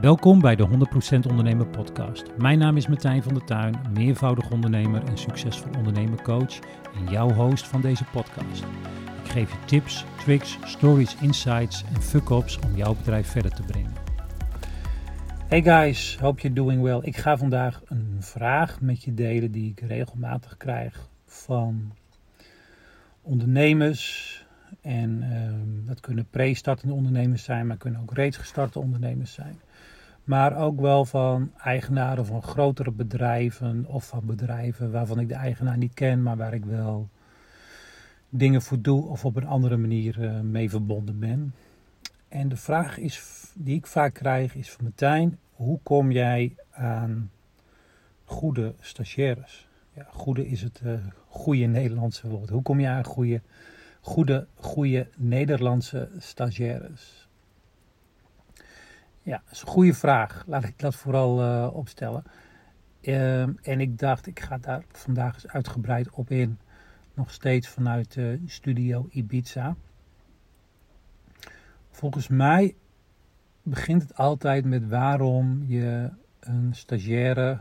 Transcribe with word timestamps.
Welkom 0.00 0.40
bij 0.40 0.56
de 0.56 0.68
100% 0.68 1.28
Ondernemer 1.28 1.66
Podcast. 1.66 2.36
Mijn 2.38 2.58
naam 2.58 2.76
is 2.76 2.86
Martijn 2.86 3.22
van 3.22 3.34
der 3.34 3.44
Tuin, 3.44 3.80
meervoudig 3.92 4.50
ondernemer 4.50 5.04
en 5.04 5.18
succesvol 5.18 5.70
ondernemercoach 5.76 6.58
en 6.94 7.06
jouw 7.10 7.30
host 7.30 7.66
van 7.66 7.80
deze 7.80 8.04
podcast. 8.04 8.62
Ik 9.24 9.30
geef 9.30 9.50
je 9.50 9.64
tips, 9.64 10.04
tricks, 10.18 10.58
stories, 10.64 11.16
insights 11.16 11.84
en 11.94 12.02
fuck-ups 12.02 12.58
om 12.58 12.76
jouw 12.76 12.94
bedrijf 12.94 13.26
verder 13.26 13.54
te 13.54 13.62
brengen. 13.62 13.92
Hey 15.48 15.62
guys, 15.62 16.18
hope 16.20 16.40
you're 16.40 16.56
doing 16.56 16.82
well. 16.82 16.98
Ik 17.02 17.16
ga 17.16 17.36
vandaag 17.36 17.82
een 17.84 18.16
vraag 18.18 18.80
met 18.80 19.02
je 19.02 19.14
delen 19.14 19.52
die 19.52 19.70
ik 19.70 19.80
regelmatig 19.80 20.56
krijg 20.56 21.08
van 21.26 21.92
ondernemers. 23.22 24.28
En 24.80 25.22
ehm, 25.22 25.86
dat 25.86 26.00
kunnen 26.00 26.26
pre-startende 26.30 26.94
ondernemers 26.94 27.44
zijn, 27.44 27.66
maar 27.66 27.76
kunnen 27.76 28.00
ook 28.00 28.14
reeds 28.14 28.36
gestarte 28.36 28.78
ondernemers 28.78 29.32
zijn. 29.32 29.60
Maar 30.30 30.56
ook 30.56 30.80
wel 30.80 31.04
van 31.04 31.52
eigenaren 31.62 32.26
van 32.26 32.42
grotere 32.42 32.90
bedrijven 32.90 33.86
of 33.86 34.06
van 34.06 34.26
bedrijven 34.26 34.90
waarvan 34.90 35.18
ik 35.18 35.28
de 35.28 35.34
eigenaar 35.34 35.76
niet 35.76 35.94
ken, 35.94 36.22
maar 36.22 36.36
waar 36.36 36.54
ik 36.54 36.64
wel 36.64 37.08
dingen 38.28 38.62
voor 38.62 38.80
doe 38.80 39.08
of 39.08 39.24
op 39.24 39.36
een 39.36 39.46
andere 39.46 39.76
manier 39.76 40.18
uh, 40.18 40.40
mee 40.40 40.70
verbonden 40.70 41.18
ben. 41.18 41.54
En 42.28 42.48
de 42.48 42.56
vraag 42.56 42.98
is, 42.98 43.44
die 43.54 43.76
ik 43.76 43.86
vaak 43.86 44.14
krijg 44.14 44.54
is 44.54 44.70
van 44.70 44.84
Martijn, 44.84 45.38
hoe 45.52 45.78
kom 45.82 46.10
jij 46.10 46.56
aan 46.70 47.30
goede 48.24 48.74
stagiaires? 48.80 49.68
Ja, 49.92 50.06
goede 50.12 50.48
is 50.48 50.62
het 50.62 50.80
uh, 50.84 50.92
goede 51.28 51.66
Nederlandse 51.66 52.28
woord. 52.28 52.48
Hoe 52.48 52.62
kom 52.62 52.80
je 52.80 52.88
aan 52.88 53.04
goede, 53.04 53.40
goede, 54.00 54.46
goede 54.54 55.08
Nederlandse 55.16 56.08
stagiaires? 56.18 57.19
Ja, 59.30 59.42
dat 59.44 59.54
is 59.54 59.60
een 59.60 59.68
goede 59.68 59.94
vraag. 59.94 60.44
Laat 60.46 60.64
ik 60.64 60.78
dat 60.78 60.94
vooral 60.94 61.42
uh, 61.42 61.70
opstellen. 61.72 62.22
Uh, 63.00 63.42
en 63.42 63.80
ik 63.80 63.98
dacht, 63.98 64.26
ik 64.26 64.40
ga 64.40 64.58
daar 64.58 64.84
vandaag 64.92 65.34
eens 65.34 65.46
uitgebreid 65.48 66.10
op 66.10 66.30
in. 66.30 66.58
Nog 67.14 67.30
steeds 67.30 67.68
vanuit 67.68 68.12
de 68.12 68.40
studio 68.46 69.08
Ibiza. 69.10 69.76
Volgens 71.90 72.28
mij 72.28 72.74
begint 73.62 74.02
het 74.02 74.16
altijd 74.16 74.64
met 74.64 74.88
waarom 74.88 75.64
je 75.66 76.10
een 76.40 76.74
stagiaire 76.74 77.60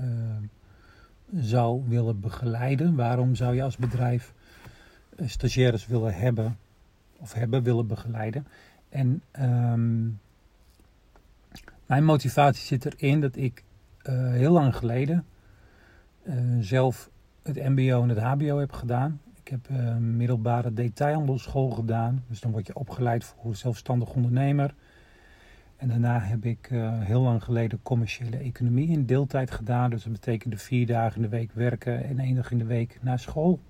uh, 0.00 0.06
zou 1.34 1.82
willen 1.88 2.20
begeleiden. 2.20 2.94
Waarom 2.94 3.34
zou 3.34 3.54
je 3.54 3.62
als 3.62 3.76
bedrijf 3.76 4.32
stagiaires 5.24 5.86
willen 5.86 6.14
hebben 6.14 6.58
of 7.18 7.32
hebben 7.32 7.62
willen 7.62 7.86
begeleiden. 7.86 8.46
En 8.88 9.22
um, 9.40 10.20
mijn 11.94 12.06
motivatie 12.06 12.64
zit 12.64 12.84
erin 12.84 13.20
dat 13.20 13.36
ik 13.36 13.64
uh, 14.02 14.30
heel 14.30 14.52
lang 14.52 14.76
geleden 14.76 15.26
uh, 16.22 16.34
zelf 16.60 17.10
het 17.42 17.56
MBO 17.56 18.02
en 18.02 18.08
het 18.08 18.18
HBO 18.18 18.58
heb 18.58 18.72
gedaan. 18.72 19.20
Ik 19.34 19.48
heb 19.48 19.68
een 19.68 20.16
middelbare 20.16 20.72
detailhandelschool 20.72 21.70
gedaan. 21.70 22.24
Dus 22.28 22.40
dan 22.40 22.50
word 22.50 22.66
je 22.66 22.74
opgeleid 22.74 23.24
voor 23.24 23.56
zelfstandig 23.56 24.14
ondernemer. 24.14 24.74
En 25.76 25.88
daarna 25.88 26.20
heb 26.20 26.44
ik 26.44 26.68
heel 26.98 27.20
lang 27.20 27.44
geleden 27.44 27.82
commerciële 27.82 28.36
economie 28.36 28.88
in 28.88 29.06
deeltijd 29.06 29.50
gedaan. 29.50 29.90
Dus 29.90 30.02
dat 30.02 30.12
betekende 30.12 30.56
vier 30.56 30.86
dagen 30.86 31.16
in 31.16 31.22
de 31.22 31.36
week 31.36 31.52
werken 31.52 32.04
en 32.04 32.18
één 32.18 32.34
dag 32.34 32.50
in 32.50 32.58
de 32.58 32.64
week 32.64 32.98
naar 33.00 33.18
school. 33.18 33.60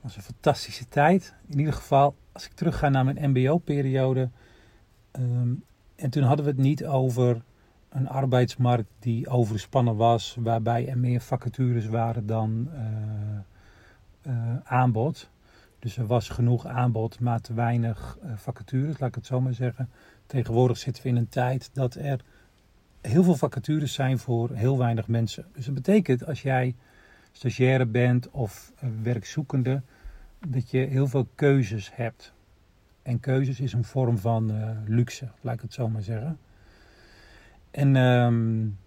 Was 0.00 0.16
een 0.16 0.22
fantastische 0.22 0.88
tijd. 0.88 1.34
In 1.46 1.58
ieder 1.58 1.74
geval, 1.74 2.16
als 2.32 2.44
ik 2.44 2.52
terugga 2.52 2.88
naar 2.88 3.04
mijn 3.04 3.30
MBO-periode, 3.30 4.30
um, 5.12 5.66
en 5.98 6.10
toen 6.10 6.22
hadden 6.22 6.44
we 6.44 6.50
het 6.50 6.60
niet 6.60 6.86
over 6.86 7.42
een 7.88 8.08
arbeidsmarkt 8.08 8.90
die 8.98 9.28
overspannen 9.28 9.96
was, 9.96 10.36
waarbij 10.40 10.88
er 10.88 10.98
meer 10.98 11.20
vacatures 11.20 11.86
waren 11.86 12.26
dan 12.26 12.68
uh, 12.72 14.32
uh, 14.32 14.56
aanbod. 14.64 15.30
Dus 15.78 15.96
er 15.96 16.06
was 16.06 16.28
genoeg 16.28 16.66
aanbod, 16.66 17.20
maar 17.20 17.40
te 17.40 17.54
weinig 17.54 18.18
uh, 18.24 18.32
vacatures, 18.36 18.98
laat 18.98 19.08
ik 19.08 19.14
het 19.14 19.26
zo 19.26 19.40
maar 19.40 19.54
zeggen. 19.54 19.88
Tegenwoordig 20.26 20.78
zitten 20.78 21.02
we 21.02 21.08
in 21.08 21.16
een 21.16 21.28
tijd 21.28 21.70
dat 21.72 21.94
er 21.94 22.20
heel 23.00 23.22
veel 23.22 23.36
vacatures 23.36 23.94
zijn 23.94 24.18
voor 24.18 24.50
heel 24.52 24.78
weinig 24.78 25.08
mensen. 25.08 25.46
Dus 25.54 25.64
dat 25.64 25.74
betekent 25.74 26.26
als 26.26 26.42
jij 26.42 26.74
stagiaire 27.32 27.86
bent 27.86 28.30
of 28.30 28.72
werkzoekende, 29.02 29.82
dat 30.46 30.70
je 30.70 30.78
heel 30.78 31.06
veel 31.06 31.28
keuzes 31.34 31.90
hebt. 31.94 32.32
En 33.08 33.20
keuzes 33.20 33.60
is 33.60 33.72
een 33.72 33.84
vorm 33.84 34.18
van 34.18 34.50
uh, 34.50 34.70
luxe, 34.86 35.28
laat 35.40 35.54
ik 35.54 35.60
het 35.60 35.72
zo 35.72 35.88
maar 35.88 36.02
zeggen. 36.02 36.38
En 37.70 37.96
um, 37.96 38.78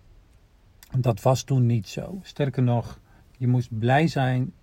dat 0.99 1.21
was 1.21 1.43
toen 1.43 1.65
niet 1.65 1.87
zo. 1.87 2.19
Sterker 2.21 2.63
nog, 2.63 2.99
je 3.37 3.47
moest 3.47 3.77
blij 3.79 4.07
zijn 4.07 4.53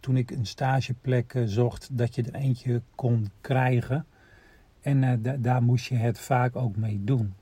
toen 0.00 0.16
ik 0.16 0.30
een 0.30 0.46
stageplek 0.46 1.34
uh, 1.34 1.42
zocht 1.46 1.88
dat 1.92 2.14
je 2.14 2.22
er 2.22 2.34
eentje 2.34 2.82
kon 2.94 3.30
krijgen. 3.40 4.06
En 4.80 5.22
da 5.22 5.36
daar 5.36 5.62
moest 5.62 5.86
je 5.86 5.96
het 5.96 6.18
vaak 6.18 6.56
ook 6.56 6.76
mee 6.76 7.04
doen. 7.04 7.34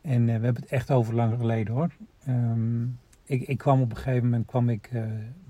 En 0.00 0.24
we 0.24 0.30
hebben 0.30 0.54
het 0.54 0.66
echt 0.66 0.90
over 0.90 1.14
lang 1.14 1.38
geleden 1.38 1.74
hoor. 1.74 1.90
Um, 2.28 2.98
ik, 3.24 3.42
ik, 3.42 3.58
kwam 3.58 3.80
op 3.80 3.90
een 3.90 3.96
gegeven 3.96 4.24
moment 4.24 4.46
kwam 4.46 4.68
ik, 4.68 4.90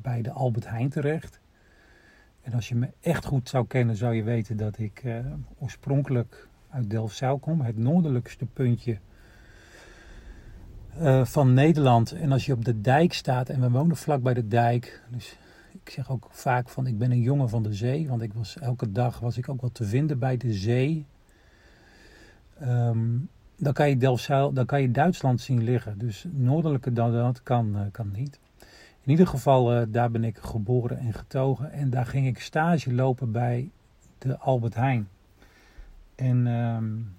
bij 0.02 0.22
de 0.22 0.30
Albert 0.30 0.68
Heijn 0.68 0.88
terecht. 0.88 1.40
En 2.46 2.52
als 2.52 2.68
je 2.68 2.74
me 2.74 2.88
echt 3.00 3.24
goed 3.24 3.48
zou 3.48 3.66
kennen, 3.66 3.96
zou 3.96 4.14
je 4.14 4.22
weten 4.22 4.56
dat 4.56 4.78
ik 4.78 5.04
uh, 5.04 5.18
oorspronkelijk 5.58 6.48
uit 6.70 6.90
Delfzijl 6.90 7.38
kom, 7.38 7.60
het 7.60 7.76
noordelijkste 7.76 8.46
puntje 8.46 8.98
uh, 10.98 11.24
van 11.24 11.54
Nederland. 11.54 12.12
En 12.12 12.32
als 12.32 12.46
je 12.46 12.52
op 12.52 12.64
de 12.64 12.80
dijk 12.80 13.12
staat, 13.12 13.48
en 13.48 13.60
we 13.60 13.70
wonen 13.70 13.96
vlak 13.96 14.22
bij 14.22 14.34
de 14.34 14.48
dijk, 14.48 15.02
dus 15.08 15.38
ik 15.84 15.90
zeg 15.90 16.10
ook 16.10 16.28
vaak 16.30 16.68
van 16.68 16.86
ik 16.86 16.98
ben 16.98 17.10
een 17.10 17.20
jongen 17.20 17.48
van 17.48 17.62
de 17.62 17.74
zee, 17.74 18.08
want 18.08 18.22
ik 18.22 18.32
was 18.32 18.58
elke 18.58 18.92
dag 18.92 19.18
was 19.18 19.36
ik 19.36 19.48
ook 19.48 19.60
wel 19.60 19.72
te 19.72 19.84
vinden 19.84 20.18
bij 20.18 20.36
de 20.36 20.52
zee. 20.52 21.06
Um, 22.62 23.28
dan 23.56 23.72
kan 23.72 23.88
je 23.88 23.96
Delfzijl, 23.96 24.52
dan 24.52 24.66
kan 24.66 24.82
je 24.82 24.90
Duitsland 24.90 25.40
zien 25.40 25.62
liggen. 25.62 25.98
Dus 25.98 26.26
noordelijker 26.30 26.94
dan 26.94 27.12
dat 27.12 27.42
kan, 27.42 27.76
uh, 27.76 27.80
kan 27.90 28.10
niet. 28.12 28.38
In 29.06 29.12
ieder 29.12 29.26
geval, 29.26 29.76
uh, 29.76 29.82
daar 29.88 30.10
ben 30.10 30.24
ik 30.24 30.38
geboren 30.38 30.98
en 30.98 31.12
getogen. 31.12 31.72
En 31.72 31.90
daar 31.90 32.06
ging 32.06 32.26
ik 32.26 32.38
stage 32.38 32.94
lopen 32.94 33.32
bij 33.32 33.70
de 34.18 34.38
Albert 34.38 34.74
Heijn. 34.74 35.08
En 36.14 36.46
um, 36.46 37.14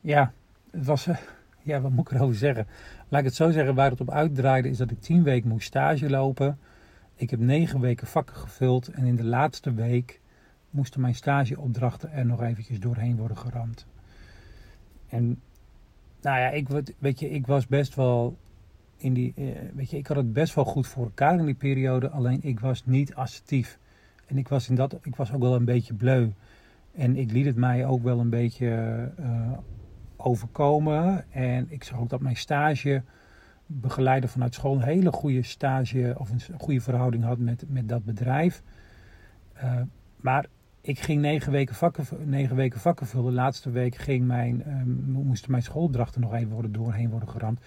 ja, 0.00 0.32
het 0.70 0.84
was, 0.84 1.06
uh, 1.06 1.16
ja, 1.62 1.80
wat 1.80 1.90
moet 1.90 2.10
ik 2.10 2.16
erover 2.16 2.34
zeggen? 2.34 2.66
Laat 3.08 3.20
ik 3.20 3.26
het 3.26 3.34
zo 3.34 3.50
zeggen, 3.50 3.74
waar 3.74 3.90
het 3.90 4.00
op 4.00 4.10
uitdraaide 4.10 4.68
is 4.68 4.76
dat 4.76 4.90
ik 4.90 5.00
tien 5.00 5.22
weken 5.22 5.48
moest 5.48 5.66
stage 5.66 6.10
lopen. 6.10 6.58
Ik 7.14 7.30
heb 7.30 7.40
negen 7.40 7.80
weken 7.80 8.06
vakken 8.06 8.36
gevuld 8.36 8.88
en 8.88 9.04
in 9.04 9.16
de 9.16 9.24
laatste 9.24 9.74
week 9.74 10.20
moesten 10.70 11.00
mijn 11.00 11.14
stageopdrachten 11.14 12.12
er 12.12 12.26
nog 12.26 12.42
eventjes 12.42 12.80
doorheen 12.80 13.16
worden 13.16 13.38
geramd. 13.38 13.86
En 15.08 15.40
nou 16.20 16.38
ja, 16.38 16.48
ik, 16.48 16.68
weet 16.98 17.20
je, 17.20 17.30
ik 17.30 17.46
was 17.46 17.66
best 17.66 17.94
wel 17.94 18.36
in 18.96 19.12
die, 19.12 19.32
uh, 19.36 19.46
weet 19.74 19.90
je, 19.90 19.96
ik 19.96 20.06
had 20.06 20.16
het 20.16 20.32
best 20.32 20.54
wel 20.54 20.64
goed 20.64 20.86
voor 20.86 21.04
elkaar 21.04 21.38
in 21.38 21.44
die 21.44 21.54
periode, 21.54 22.10
alleen 22.10 22.42
ik 22.42 22.60
was 22.60 22.86
niet 22.86 23.14
assertief. 23.14 23.78
En 24.26 24.38
ik 24.38 24.48
was, 24.48 24.68
in 24.68 24.74
dat, 24.74 24.98
ik 25.02 25.16
was 25.16 25.32
ook 25.32 25.40
wel 25.40 25.54
een 25.54 25.64
beetje 25.64 25.94
bleu. 25.94 26.30
En 26.92 27.16
ik 27.16 27.32
liet 27.32 27.46
het 27.46 27.56
mij 27.56 27.86
ook 27.86 28.02
wel 28.02 28.20
een 28.20 28.30
beetje 28.30 29.10
uh, 29.20 29.50
overkomen. 30.16 31.32
En 31.32 31.66
ik 31.68 31.84
zag 31.84 31.98
ook 31.98 32.08
dat 32.08 32.20
mijn 32.20 32.36
stage 32.36 33.02
begeleider 33.66 34.28
vanuit 34.28 34.54
school 34.54 34.74
een 34.74 34.82
hele 34.82 35.12
goede 35.12 35.42
stage 35.42 36.14
of 36.18 36.30
een 36.30 36.58
goede 36.58 36.80
verhouding 36.80 37.24
had 37.24 37.38
met, 37.38 37.64
met 37.68 37.88
dat 37.88 38.04
bedrijf. 38.04 38.62
Uh, 39.56 39.80
maar 40.16 40.46
ik 40.80 40.98
ging 40.98 41.20
negen 41.20 41.52
weken, 41.52 41.74
vakken, 41.74 42.04
negen 42.24 42.56
weken 42.56 42.80
vakken 42.80 43.06
vullen. 43.06 43.26
De 43.26 43.32
laatste 43.32 43.70
week 43.70 43.94
ging 43.94 44.26
mijn, 44.26 44.64
moesten 45.06 45.50
mijn 45.50 45.62
schooldrachten 45.62 46.20
nog 46.20 46.34
even 46.34 46.52
worden 46.52 46.72
doorheen 46.72 47.10
worden 47.10 47.28
geramd. 47.28 47.60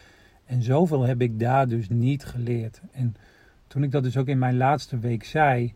En 0.50 0.62
zoveel 0.62 1.02
heb 1.02 1.22
ik 1.22 1.40
daar 1.40 1.68
dus 1.68 1.90
niet 1.90 2.26
geleerd. 2.26 2.82
En 2.92 3.16
toen 3.68 3.84
ik 3.84 3.92
dat 3.92 4.04
dus 4.04 4.18
ook 4.18 4.28
in 4.28 4.40
mijn 4.40 4.58
laatste 4.58 5.00
week 5.00 5.24
zei, 5.24 5.74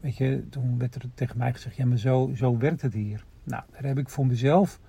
weet 0.00 0.16
je, 0.16 0.48
toen 0.48 0.78
werd 0.78 0.94
er 0.94 1.02
tegen 1.14 1.38
mij 1.38 1.52
gezegd, 1.52 1.76
ja 1.76 1.86
maar 1.86 1.98
zo, 1.98 2.30
zo 2.34 2.58
werkt 2.58 2.82
het 2.82 2.92
hier. 2.92 3.24
Nou, 3.44 3.62
daar 3.70 3.84
heb 3.84 3.98
ik 3.98 4.08
voor 4.08 4.26
mezelf 4.26 4.80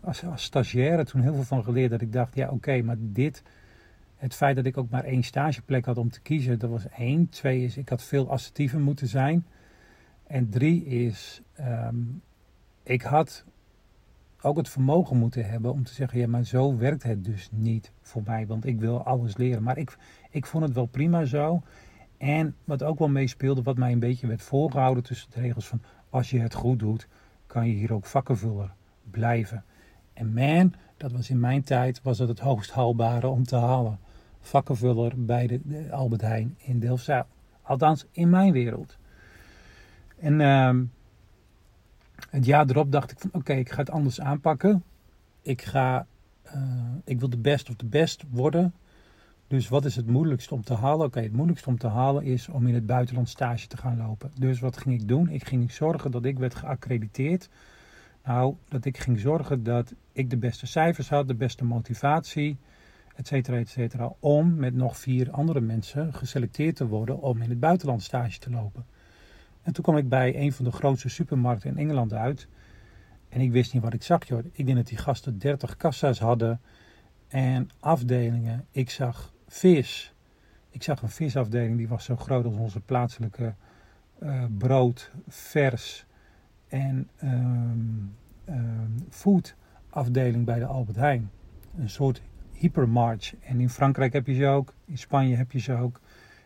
als, 0.00 0.24
als 0.24 0.42
stagiaire 0.42 1.04
toen 1.04 1.20
heel 1.20 1.34
veel 1.34 1.42
van 1.42 1.64
geleerd. 1.64 1.90
Dat 1.90 2.00
ik 2.00 2.12
dacht, 2.12 2.34
ja 2.34 2.48
oké, 2.48 2.82
maar 2.82 2.96
dit, 2.98 3.42
het 4.16 4.34
feit 4.34 4.56
dat 4.56 4.66
ik 4.66 4.76
ook 4.76 4.90
maar 4.90 5.04
één 5.04 5.22
stageplek 5.22 5.84
had 5.84 5.98
om 5.98 6.10
te 6.10 6.20
kiezen, 6.20 6.58
dat 6.58 6.70
was 6.70 6.88
één. 6.88 7.28
Twee 7.28 7.64
is, 7.64 7.76
ik 7.76 7.88
had 7.88 8.02
veel 8.02 8.30
assertiever 8.30 8.80
moeten 8.80 9.08
zijn. 9.08 9.46
En 10.26 10.48
drie 10.48 10.84
is, 10.84 11.42
um, 11.60 12.22
ik 12.82 13.02
had 13.02 13.44
ook 14.42 14.56
het 14.56 14.68
vermogen 14.68 15.16
moeten 15.16 15.48
hebben 15.48 15.72
om 15.72 15.84
te 15.84 15.94
zeggen: 15.94 16.18
ja, 16.18 16.26
maar 16.26 16.44
zo 16.44 16.76
werkt 16.76 17.02
het 17.02 17.24
dus 17.24 17.48
niet 17.52 17.92
voor 18.02 18.22
mij, 18.24 18.46
want 18.46 18.66
ik 18.66 18.80
wil 18.80 19.04
alles 19.04 19.36
leren. 19.36 19.62
Maar 19.62 19.78
ik, 19.78 19.96
ik 20.30 20.46
vond 20.46 20.64
het 20.64 20.72
wel 20.72 20.86
prima 20.86 21.24
zo. 21.24 21.62
En 22.18 22.56
wat 22.64 22.82
ook 22.82 22.98
wel 22.98 23.08
meespeelde, 23.08 23.62
wat 23.62 23.76
mij 23.76 23.92
een 23.92 23.98
beetje 23.98 24.26
werd 24.26 24.42
voorgehouden 24.42 25.02
tussen 25.02 25.30
de 25.30 25.40
regels 25.40 25.68
van: 25.68 25.82
als 26.10 26.30
je 26.30 26.40
het 26.40 26.54
goed 26.54 26.78
doet, 26.78 27.08
kan 27.46 27.68
je 27.68 27.74
hier 27.74 27.92
ook 27.92 28.06
vakkenvuller 28.06 28.74
blijven. 29.10 29.64
En 30.12 30.32
man, 30.32 30.74
dat 30.96 31.12
was 31.12 31.30
in 31.30 31.40
mijn 31.40 31.62
tijd 31.62 32.02
was 32.02 32.18
dat 32.18 32.28
het 32.28 32.38
hoogst 32.38 32.70
haalbare 32.70 33.26
om 33.28 33.44
te 33.44 33.56
halen. 33.56 33.98
Vakkenvuller 34.40 35.24
bij 35.24 35.46
de, 35.46 35.88
Albert 35.90 36.20
Heijn 36.20 36.56
in 36.58 36.78
Delfzijl. 36.78 37.24
Althans, 37.62 38.06
in 38.10 38.30
mijn 38.30 38.52
wereld. 38.52 38.98
En 40.18 40.40
ehm, 40.40 40.84
het 42.30 42.44
jaar 42.44 42.70
erop 42.70 42.92
dacht 42.92 43.10
ik 43.10 43.18
van 43.18 43.30
oké, 43.32 43.52
ik 43.52 43.70
ga 43.70 43.78
het 43.78 43.90
anders 43.90 44.20
aanpakken. 44.20 44.82
Ik, 45.42 45.62
ga, 45.62 46.06
uh, 46.54 46.62
ik 47.04 47.20
wil 47.20 47.30
de 47.30 47.38
best 47.38 47.68
of 47.68 47.76
de 47.76 47.86
best 47.86 48.24
worden. 48.30 48.74
Dus 49.46 49.68
wat 49.68 49.84
is 49.84 49.96
het 49.96 50.06
moeilijkste 50.06 50.54
om 50.54 50.64
te 50.64 50.74
halen? 50.74 51.06
Oké, 51.06 51.20
het 51.20 51.32
moeilijkste 51.32 51.68
om 51.68 51.78
te 51.78 51.88
halen 51.88 52.24
is 52.24 52.48
om 52.48 52.66
in 52.66 52.74
het 52.74 52.86
buitenland 52.86 53.28
stage 53.28 53.66
te 53.66 53.76
gaan 53.76 53.96
lopen. 53.96 54.30
Dus 54.38 54.60
wat 54.60 54.76
ging 54.76 55.00
ik 55.00 55.08
doen? 55.08 55.28
Ik 55.28 55.44
ging 55.44 55.72
zorgen 55.72 56.10
dat 56.10 56.24
ik 56.24 56.38
werd 56.38 56.54
geaccrediteerd. 56.54 57.48
Nou, 58.24 58.54
dat 58.68 58.84
ik 58.84 58.98
ging 58.98 59.18
zorgen 59.18 59.62
dat 59.62 59.94
ik 60.12 60.30
de 60.30 60.36
beste 60.36 60.66
cijfers 60.66 61.08
had, 61.08 61.28
de 61.28 61.34
beste 61.34 61.64
motivatie, 61.64 62.56
et 63.14 63.26
cetera, 63.26 63.56
et 63.56 63.68
cetera. 63.68 64.12
Om 64.18 64.54
met 64.54 64.74
nog 64.74 64.96
vier 64.96 65.30
andere 65.30 65.60
mensen 65.60 66.14
geselecteerd 66.14 66.76
te 66.76 66.86
worden 66.86 67.20
om 67.20 67.42
in 67.42 67.50
het 67.50 67.60
buitenland 67.60 68.02
stage 68.02 68.38
te 68.38 68.50
lopen. 68.50 68.84
En 69.62 69.72
toen 69.72 69.84
kwam 69.84 69.96
ik 69.96 70.08
bij 70.08 70.36
een 70.36 70.52
van 70.52 70.64
de 70.64 70.72
grootste 70.72 71.08
supermarkten 71.08 71.70
in 71.70 71.78
Engeland 71.78 72.12
uit. 72.12 72.48
En 73.28 73.40
ik 73.40 73.52
wist 73.52 73.72
niet 73.72 73.82
wat 73.82 73.92
ik 73.92 74.02
zag, 74.02 74.26
joh. 74.26 74.44
Ik 74.52 74.64
denk 74.64 74.76
dat 74.76 74.86
die 74.86 74.98
gasten 74.98 75.38
30 75.38 75.76
kassa's 75.76 76.18
hadden 76.18 76.60
en 77.28 77.70
afdelingen. 77.80 78.66
Ik 78.70 78.90
zag 78.90 79.32
vis. 79.48 80.14
Ik 80.70 80.82
zag 80.82 81.02
een 81.02 81.08
visafdeling 81.08 81.76
die 81.76 81.88
was 81.88 82.04
zo 82.04 82.16
groot 82.16 82.44
als 82.44 82.54
onze 82.54 82.80
plaatselijke 82.80 83.54
uh, 84.22 84.44
brood, 84.58 85.10
vers 85.28 86.06
en 86.68 87.08
um, 87.22 88.14
um, 88.48 89.06
food 89.10 89.54
afdeling 89.90 90.44
bij 90.44 90.58
de 90.58 90.66
Albert 90.66 90.96
Heijn. 90.96 91.30
Een 91.78 91.90
soort 91.90 92.22
hypermarch. 92.52 93.34
En 93.40 93.60
in 93.60 93.70
Frankrijk 93.70 94.12
heb 94.12 94.26
je 94.26 94.34
ze 94.34 94.46
ook, 94.46 94.74
in 94.84 94.98
Spanje 94.98 95.36
heb 95.36 95.52
je 95.52 95.58
ze 95.58 95.74
ook. 95.74 96.00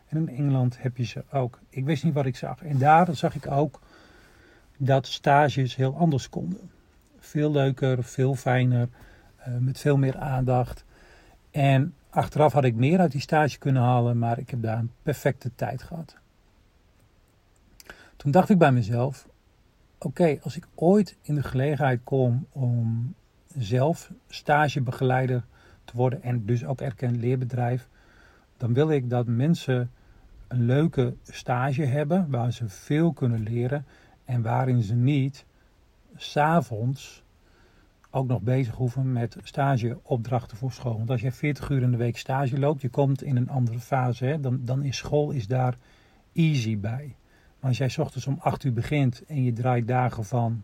En 0.09 0.29
in 0.29 0.37
Engeland 0.37 0.83
heb 0.83 0.97
je 0.97 1.05
ze 1.05 1.25
ook. 1.33 1.61
Ik 1.69 1.85
wist 1.85 2.05
niet 2.05 2.15
wat 2.15 2.27
ik 2.27 2.37
zag. 2.37 2.63
En 2.63 2.79
daar 2.79 3.15
zag 3.15 3.35
ik 3.35 3.51
ook 3.51 3.81
dat 4.77 5.07
stages 5.07 5.77
heel 5.77 5.97
anders 5.97 6.29
konden. 6.29 6.71
Veel 7.19 7.51
leuker, 7.51 8.05
veel 8.05 8.35
fijner, 8.35 8.89
uh, 9.39 9.57
met 9.59 9.79
veel 9.79 9.97
meer 9.97 10.19
aandacht. 10.19 10.85
En 11.51 11.95
achteraf 12.11 12.53
had 12.53 12.65
ik 12.65 12.75
meer 12.75 12.99
uit 12.99 13.13
die 13.13 13.21
stage 13.21 13.59
kunnen 13.59 13.83
halen, 13.83 14.19
maar 14.19 14.39
ik 14.39 14.51
heb 14.51 14.63
daar 14.63 14.79
een 14.79 14.93
perfecte 15.03 15.51
tijd 15.55 15.83
gehad. 15.83 16.17
Toen 18.17 18.31
dacht 18.31 18.49
ik 18.49 18.59
bij 18.59 18.73
mezelf: 18.73 19.29
oké, 19.99 20.39
als 20.43 20.57
ik 20.57 20.67
ooit 20.75 21.17
in 21.23 21.35
de 21.35 21.43
gelegenheid 21.43 22.01
kom 22.05 22.47
om 22.53 23.15
zelf 23.57 24.11
stagebegeleider 24.29 25.45
te 25.85 25.97
worden 25.97 26.23
en 26.23 26.47
dus 26.47 26.65
ook 26.65 26.81
erkend 26.81 27.17
leerbedrijf, 27.17 27.89
dan 28.57 28.75
wil 28.75 28.91
ik 28.91 29.11
dat 29.11 29.27
mensen 29.27 29.91
een 30.49 30.65
leuke 30.65 31.15
stage 31.23 31.85
hebben 31.85 32.31
waar 32.31 32.53
ze 32.53 32.69
veel 32.69 33.13
kunnen 33.13 33.43
leren 33.43 33.87
en 34.25 34.43
waarin 34.43 34.83
ze 34.83 34.95
niet 34.95 35.45
s'avonds 36.17 37.25
ook 38.11 38.27
nog 38.27 38.41
bezig 38.41 38.75
hoeven 38.75 39.13
met 39.13 39.37
stageopdrachten 39.43 40.57
voor 40.57 40.73
school. 40.73 40.97
Want 40.97 41.11
als 41.11 41.21
je 41.21 41.33
40 41.33 41.71
uur 41.71 41.83
in 41.83 41.91
de 41.91 41.97
week 41.97 42.17
stage 42.17 42.59
loopt, 42.59 42.81
je 42.81 42.89
komt 42.89 43.23
in 43.23 43.37
een 43.37 43.49
andere 43.49 43.79
fase, 43.79 44.25
hè, 44.25 44.41
dan, 44.41 44.61
dan 44.65 44.83
is 44.83 44.97
school 44.97 45.31
is 45.31 45.47
daar 45.47 45.77
easy 46.33 46.79
bij. 46.79 47.17
Maar 47.61 47.69
als 47.69 47.79
jij 47.79 47.89
s 47.89 47.99
ochtends 47.99 48.27
om 48.27 48.37
8 48.41 48.65
uur 48.65 48.73
begint 48.73 49.25
en 49.27 49.43
je 49.43 49.53
draait 49.53 49.89
dagen 49.89 50.25
van 50.25 50.63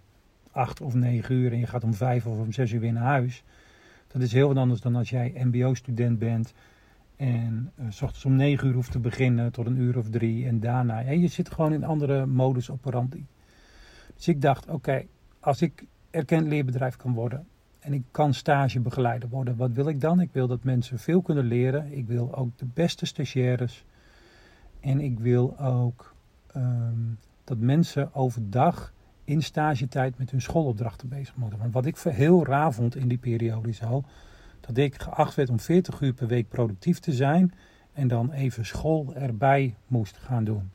8 0.51 0.81
of 0.81 0.95
9 0.95 1.35
uur 1.35 1.53
en 1.53 1.59
je 1.59 1.67
gaat 1.67 1.85
om 1.85 1.95
5 1.95 2.27
of 2.27 2.39
om 2.39 2.53
6 2.53 2.73
uur 2.73 2.81
weer 2.81 2.93
naar 2.93 3.03
huis, 3.03 3.45
dat 4.07 4.23
is 4.23 4.33
heel 4.33 4.49
wat 4.49 4.57
anders 4.57 4.81
dan 4.81 4.97
als 4.97 5.11
jij 5.11 5.33
MBO-student 5.37 6.19
bent 6.19 6.53
en 7.23 7.73
uh, 7.81 7.87
s 7.89 8.03
ochtends 8.03 8.25
om 8.25 8.37
9 8.37 8.69
uur 8.69 8.75
hoeft 8.75 8.91
te 8.91 8.99
beginnen 8.99 9.53
tot 9.53 9.67
een 9.67 9.77
uur 9.77 9.99
of 9.99 10.11
drie 10.11 10.47
en 10.47 10.61
daarna. 10.61 11.03
En 11.03 11.21
je 11.21 11.29
zit 11.29 11.51
gewoon 11.51 11.73
in 11.73 11.85
andere 11.85 12.27
modus 12.27 12.71
operandi. 12.71 13.27
Dus 14.15 14.29
ik 14.29 14.41
dacht, 14.41 14.69
oké, 14.69 15.05
als 15.41 15.63
ik 15.63 15.85
erkend 16.11 16.47
leerbedrijf 16.47 16.97
kan 16.97 17.13
worden 17.13 17.47
en 17.79 17.93
ik 17.93 18.03
kan 18.11 18.35
stagebegeleider 18.35 19.29
worden, 19.29 19.57
wat 19.57 19.73
wil 19.73 19.89
ik 19.89 20.01
dan? 20.01 20.21
Ik 20.21 20.33
wil 20.33 20.47
dat 20.47 20.65
mensen 20.65 20.99
veel 20.99 21.23
kunnen 21.23 21.45
leren. 21.45 21.93
Ik 21.93 22.07
wil 22.07 22.35
ook 22.35 22.59
de 22.59 22.67
beste 22.75 23.07
stagiaires. 23.07 23.85
En 24.81 25.01
ik 25.01 25.19
wil 25.19 25.59
ook 25.59 26.15
um, 26.57 27.19
dat 27.45 27.59
mensen 27.59 28.15
overdag 28.15 28.93
in 29.25 29.43
stagetijd 29.43 30.19
met 30.19 30.31
hun 30.31 30.43
schoolopdrachten 30.43 31.09
bezig 31.09 31.37
moeten. 31.37 31.59
Want 31.59 31.73
wat 31.73 31.87
ik 31.87 31.99
heel 31.99 32.47
raar 32.47 32.73
vond 32.73 32.97
in 32.97 33.09
die 33.09 33.19
periode 33.19 33.69
is 33.69 33.81
dat 34.67 34.77
ik 34.77 35.03
geacht 35.03 35.35
werd 35.35 35.51
om 35.51 35.61
40 35.61 36.01
uur 36.01 36.13
per 36.13 36.27
week 36.27 36.49
productief 36.49 36.99
te 36.99 37.13
zijn 37.13 37.53
en 37.93 38.09
dan 38.09 38.33
even 38.33 38.67
school 38.67 39.15
erbij 39.15 39.75
moest 39.87 40.17
gaan 40.17 40.45
doen. 40.45 40.71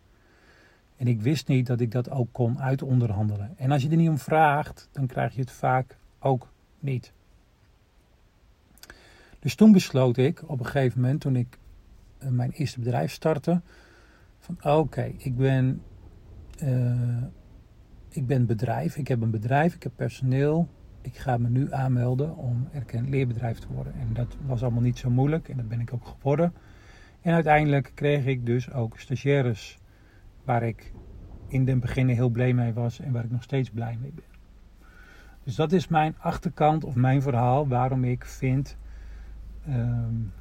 En 0.98 1.07
ik 1.07 1.22
wist 1.22 1.48
niet 1.48 1.68
dat 1.68 1.80
ik 1.80 1.92
dat 1.92 2.10
ook 2.10 2.28
kon 2.31 2.60
uitonderhandelen. 2.60 3.54
En 3.57 3.72
als 3.72 3.81
je 3.81 3.89
er 3.89 3.95
niet 3.98 4.10
om 4.10 4.18
vraagt, 4.18 4.89
dan 4.92 5.07
krijg 5.07 5.34
je 5.34 5.42
het 5.42 5.51
vaak 5.51 5.98
ook 6.19 6.51
niet. 6.80 7.13
Dus 9.39 9.56
toen 9.56 9.72
besloot 9.72 10.18
ik 10.18 10.50
op 10.50 10.60
een 10.60 10.66
gegeven 10.66 11.01
moment, 11.01 11.22
toen 11.22 11.36
ik 11.36 11.57
eh, 12.18 12.30
mijn 12.30 12.51
eerste 12.51 12.80
bedrijf 12.80 13.12
startte, 13.12 13.62
van 14.40 14.57
oké, 14.63 15.13
ik 15.18 15.36
ben 15.36 15.81
uh, 16.63 17.24
ik 18.10 18.28
ben 18.28 18.45
bedrijf, 18.45 18.98
ik 18.98 19.07
heb 19.07 19.22
een 19.22 19.31
bedrijf, 19.31 19.75
ik 19.75 19.83
heb 19.83 19.92
personeel. 19.95 20.68
Ik 21.07 21.18
ga 21.18 21.38
me 21.38 21.50
nu 21.50 21.74
aanmelden 21.74 22.36
om 22.36 22.68
erkend 22.71 23.09
leerbedrijf 23.09 23.59
te 23.59 23.68
worden. 23.74 23.94
En 23.94 24.13
dat 24.13 24.38
was 24.45 24.62
allemaal 24.62 24.81
niet 24.81 24.98
zo 24.98 25.09
moeilijk 25.09 25.50
en 25.50 25.57
dat 25.57 25.68
ben 25.68 25.80
ik 25.80 25.94
ook 25.94 26.06
geworden. 26.06 26.54
En 27.21 27.33
uiteindelijk 27.33 27.92
kreeg 27.94 28.25
ik 28.25 28.45
dus 28.45 28.71
ook 28.71 29.00
stagiaires 29.00 29.80
waar 30.44 30.63
ik 30.63 30.94
in 31.48 31.65
den 31.65 31.80
begin 31.80 32.07
heel 32.07 32.30
blij 32.30 32.54
mee 32.54 32.74
was 32.74 33.00
en 33.00 33.12
waar 33.12 33.24
ik 33.24 33.31
nog 33.31 33.44
steeds 33.44 33.69
blij 33.69 33.98
mee 34.01 34.12
ben. 34.15 34.24
Dus 35.44 35.56
dat 35.56 35.71
is 35.71 35.88
mijn 35.88 36.15
achterkant 36.19 36.83
of 36.83 36.95
mijn 36.95 37.21
verhaal 37.21 37.68
waarom 37.68 38.04
ik 38.04 38.25
vind, 38.25 38.77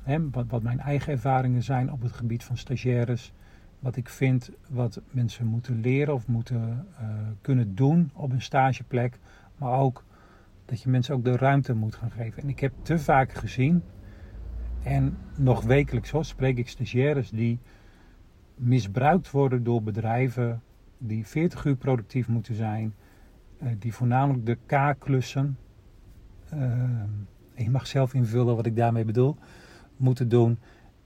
hè, 0.02 0.30
wat, 0.30 0.46
wat 0.48 0.62
mijn 0.62 0.80
eigen 0.80 1.12
ervaringen 1.12 1.62
zijn 1.62 1.92
op 1.92 2.02
het 2.02 2.12
gebied 2.12 2.44
van 2.44 2.56
stagiaires 2.56 3.32
wat 3.78 3.96
ik 3.96 4.08
vind 4.08 4.50
wat 4.68 5.00
mensen 5.10 5.46
moeten 5.46 5.80
leren 5.80 6.14
of 6.14 6.26
moeten 6.26 6.86
uh, 7.00 7.08
kunnen 7.40 7.74
doen 7.74 8.10
op 8.14 8.32
een 8.32 8.42
stageplek. 8.42 9.18
Maar 9.56 9.78
ook 9.78 10.04
dat 10.66 10.82
je 10.82 10.88
mensen 10.88 11.14
ook 11.14 11.24
de 11.24 11.36
ruimte 11.36 11.74
moet 11.74 11.94
gaan 11.94 12.10
geven. 12.10 12.42
En 12.42 12.48
ik 12.48 12.60
heb 12.60 12.72
te 12.82 12.98
vaak 12.98 13.32
gezien, 13.32 13.82
en 14.82 15.18
nog 15.36 15.62
wekelijks 15.62 16.10
hoor, 16.10 16.24
spreek 16.24 16.58
ik 16.58 16.68
stagiaires 16.68 17.30
die 17.30 17.58
misbruikt 18.54 19.30
worden 19.30 19.64
door 19.64 19.82
bedrijven 19.82 20.62
die 20.98 21.26
40 21.26 21.64
uur 21.64 21.76
productief 21.76 22.28
moeten 22.28 22.54
zijn, 22.54 22.94
uh, 23.62 23.68
die 23.78 23.94
voornamelijk 23.94 24.46
de 24.46 24.58
K-klussen, 24.66 25.58
uh, 26.54 27.68
mag 27.68 27.86
zelf 27.86 28.14
invullen 28.14 28.56
wat 28.56 28.66
ik 28.66 28.76
daarmee 28.76 29.04
bedoel, 29.04 29.36
moeten 29.96 30.28
doen. 30.28 30.58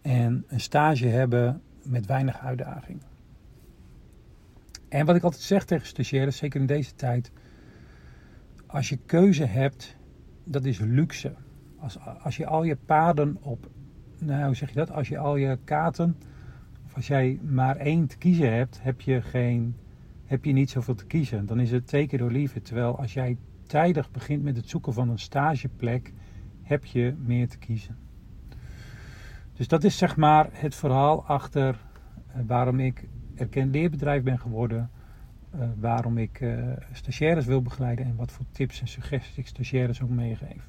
En 0.02 0.44
een 0.48 0.60
stage 0.60 1.06
hebben 1.06 1.62
met 1.82 2.06
weinig 2.06 2.38
uitdaging. 2.38 3.02
En 4.88 5.06
wat 5.06 5.16
ik 5.16 5.22
altijd 5.22 5.42
zeg 5.42 5.64
tegen 5.64 5.86
stagiaires, 5.86 6.36
zeker 6.36 6.60
in 6.60 6.66
deze 6.66 6.94
tijd, 6.94 7.32
als 8.72 8.88
je 8.88 8.98
keuze 9.06 9.44
hebt, 9.44 9.96
dat 10.44 10.64
is 10.64 10.78
luxe. 10.78 11.34
Als, 11.78 11.98
als 12.22 12.36
je 12.36 12.46
al 12.46 12.62
je 12.62 12.76
paden 12.76 13.36
op, 13.40 13.70
nou 14.18 14.44
hoe 14.44 14.54
zeg 14.54 14.68
je 14.68 14.74
dat, 14.74 14.90
als 14.90 15.08
je 15.08 15.18
al 15.18 15.36
je 15.36 15.58
kaarten, 15.64 16.16
of 16.86 16.94
als 16.94 17.06
jij 17.06 17.40
maar 17.42 17.76
één 17.76 18.06
te 18.06 18.18
kiezen 18.18 18.52
hebt, 18.52 18.82
heb 18.82 19.00
je, 19.00 19.22
geen, 19.22 19.76
heb 20.24 20.44
je 20.44 20.52
niet 20.52 20.70
zoveel 20.70 20.94
te 20.94 21.06
kiezen. 21.06 21.46
Dan 21.46 21.60
is 21.60 21.70
het 21.70 21.88
take 21.88 22.16
it 22.16 22.22
or. 22.22 22.62
Terwijl 22.62 22.98
als 22.98 23.12
jij 23.12 23.36
tijdig 23.66 24.10
begint 24.10 24.42
met 24.42 24.56
het 24.56 24.68
zoeken 24.68 24.92
van 24.92 25.08
een 25.08 25.18
stageplek, 25.18 26.12
heb 26.62 26.84
je 26.84 27.14
meer 27.18 27.48
te 27.48 27.58
kiezen. 27.58 27.96
Dus 29.52 29.68
dat 29.68 29.84
is 29.84 29.98
zeg 29.98 30.16
maar 30.16 30.48
het 30.52 30.74
verhaal 30.74 31.24
achter 31.26 31.78
uh, 32.36 32.42
waarom 32.46 32.80
ik 32.80 33.08
erkend 33.34 33.74
leerbedrijf 33.74 34.22
ben 34.22 34.38
geworden. 34.38 34.90
Uh, 35.54 35.68
waarom 35.80 36.18
ik 36.18 36.40
uh, 36.40 36.72
stagiaires 36.92 37.44
wil 37.44 37.62
begeleiden 37.62 38.04
en 38.04 38.16
wat 38.16 38.32
voor 38.32 38.44
tips 38.52 38.80
en 38.80 38.88
suggesties 38.88 39.36
ik 39.36 39.46
stagiaires 39.46 40.02
ook 40.02 40.08
meegeef. 40.08 40.68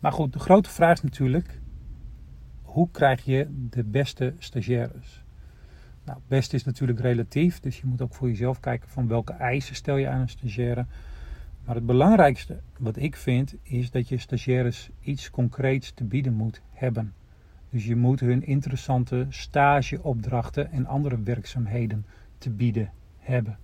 Maar 0.00 0.12
goed, 0.12 0.32
de 0.32 0.38
grote 0.38 0.70
vraag 0.70 0.92
is 0.92 1.02
natuurlijk: 1.02 1.60
hoe 2.62 2.90
krijg 2.90 3.24
je 3.24 3.66
de 3.70 3.84
beste 3.84 4.34
stagiaires? 4.38 5.24
Nou, 6.04 6.18
best 6.28 6.52
is 6.52 6.64
natuurlijk 6.64 7.00
relatief, 7.00 7.60
dus 7.60 7.80
je 7.80 7.86
moet 7.86 8.02
ook 8.02 8.14
voor 8.14 8.28
jezelf 8.28 8.60
kijken 8.60 8.88
van 8.88 9.08
welke 9.08 9.32
eisen 9.32 9.74
stel 9.74 9.96
je 9.96 10.08
aan 10.08 10.20
een 10.20 10.28
stagiaire. 10.28 10.86
Maar 11.64 11.74
het 11.74 11.86
belangrijkste 11.86 12.60
wat 12.78 12.96
ik 12.96 13.16
vind 13.16 13.54
is 13.62 13.90
dat 13.90 14.08
je 14.08 14.18
stagiaires 14.18 14.90
iets 15.00 15.30
concreets 15.30 15.92
te 15.92 16.04
bieden 16.04 16.34
moet 16.34 16.60
hebben. 16.72 17.12
Dus 17.70 17.86
je 17.86 17.96
moet 17.96 18.20
hun 18.20 18.42
interessante 18.42 19.26
stageopdrachten 19.28 20.70
en 20.70 20.86
andere 20.86 21.22
werkzaamheden 21.22 22.06
te 22.38 22.50
bieden 22.50 22.90
hebben. 23.26 23.58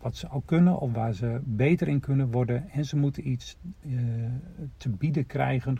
wat 0.00 0.16
ze 0.16 0.28
al 0.28 0.42
kunnen 0.44 0.78
of 0.78 0.92
waar 0.92 1.14
ze 1.14 1.40
beter 1.44 1.88
in 1.88 2.00
kunnen 2.00 2.30
worden. 2.30 2.70
En 2.70 2.84
ze 2.84 2.96
moeten 2.96 3.28
iets 3.28 3.56
uh, 3.82 4.02
te 4.76 4.88
bieden 4.88 5.26
krijgen. 5.26 5.78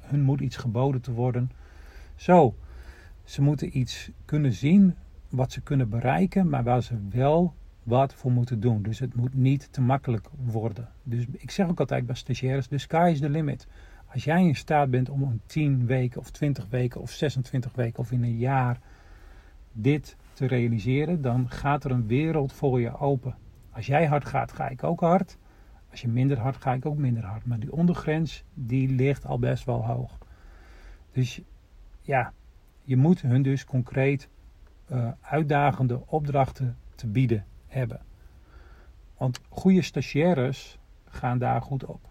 hun 0.00 0.22
moet 0.22 0.40
iets 0.40 0.56
geboden 0.56 1.00
te 1.00 1.12
worden. 1.12 1.50
Zo, 2.16 2.54
ze 3.24 3.42
moeten 3.42 3.78
iets 3.78 4.10
kunnen 4.24 4.52
zien 4.52 4.94
wat 5.28 5.52
ze 5.52 5.60
kunnen 5.60 5.88
bereiken, 5.88 6.48
maar 6.48 6.64
waar 6.64 6.82
ze 6.82 6.94
wel 7.10 7.54
wat 7.82 8.14
voor 8.14 8.32
moeten 8.32 8.60
doen. 8.60 8.82
Dus 8.82 8.98
het 8.98 9.14
moet 9.14 9.34
niet 9.34 9.72
te 9.72 9.80
makkelijk 9.80 10.28
worden. 10.44 10.88
Dus 11.02 11.26
ik 11.30 11.50
zeg 11.50 11.68
ook 11.68 11.80
altijd 11.80 12.06
bij 12.06 12.14
stagiaires, 12.14 12.66
the 12.66 12.78
sky 12.78 13.10
is 13.12 13.20
the 13.20 13.30
limit. 13.30 13.66
Als 14.12 14.24
jij 14.24 14.46
in 14.46 14.56
staat 14.56 14.90
bent 14.90 15.08
om 15.08 15.22
in 15.22 15.40
10 15.46 15.86
weken 15.86 16.20
of 16.20 16.30
20 16.30 16.66
weken 16.68 17.00
of 17.00 17.10
26 17.10 17.72
weken 17.74 17.98
of 17.98 18.12
in 18.12 18.22
een 18.22 18.38
jaar 18.38 18.80
dit 19.72 20.16
te 20.40 20.46
realiseren, 20.46 21.22
dan 21.22 21.50
gaat 21.50 21.84
er 21.84 21.90
een 21.90 22.06
wereld 22.06 22.52
voor 22.52 22.80
je 22.80 22.98
open. 22.98 23.34
Als 23.70 23.86
jij 23.86 24.06
hard 24.06 24.24
gaat, 24.24 24.52
ga 24.52 24.68
ik 24.68 24.84
ook 24.84 25.00
hard. 25.00 25.38
Als 25.90 26.00
je 26.00 26.08
minder 26.08 26.38
hard, 26.38 26.56
ga 26.56 26.72
ik 26.72 26.86
ook 26.86 26.96
minder 26.96 27.24
hard. 27.24 27.46
Maar 27.46 27.58
die 27.58 27.72
ondergrens, 27.72 28.44
die 28.54 28.88
ligt 28.88 29.26
al 29.26 29.38
best 29.38 29.64
wel 29.64 29.86
hoog. 29.86 30.18
Dus 31.12 31.40
ja, 32.00 32.32
je 32.84 32.96
moet 32.96 33.20
hun 33.20 33.42
dus 33.42 33.64
concreet 33.64 34.28
uh, 34.92 35.08
uitdagende 35.20 36.06
opdrachten 36.06 36.76
te 36.94 37.06
bieden 37.06 37.44
hebben. 37.66 38.00
Want 39.16 39.40
goede 39.48 39.82
stagiaires 39.82 40.78
gaan 41.04 41.38
daar 41.38 41.62
goed 41.62 41.84
op. 41.84 42.08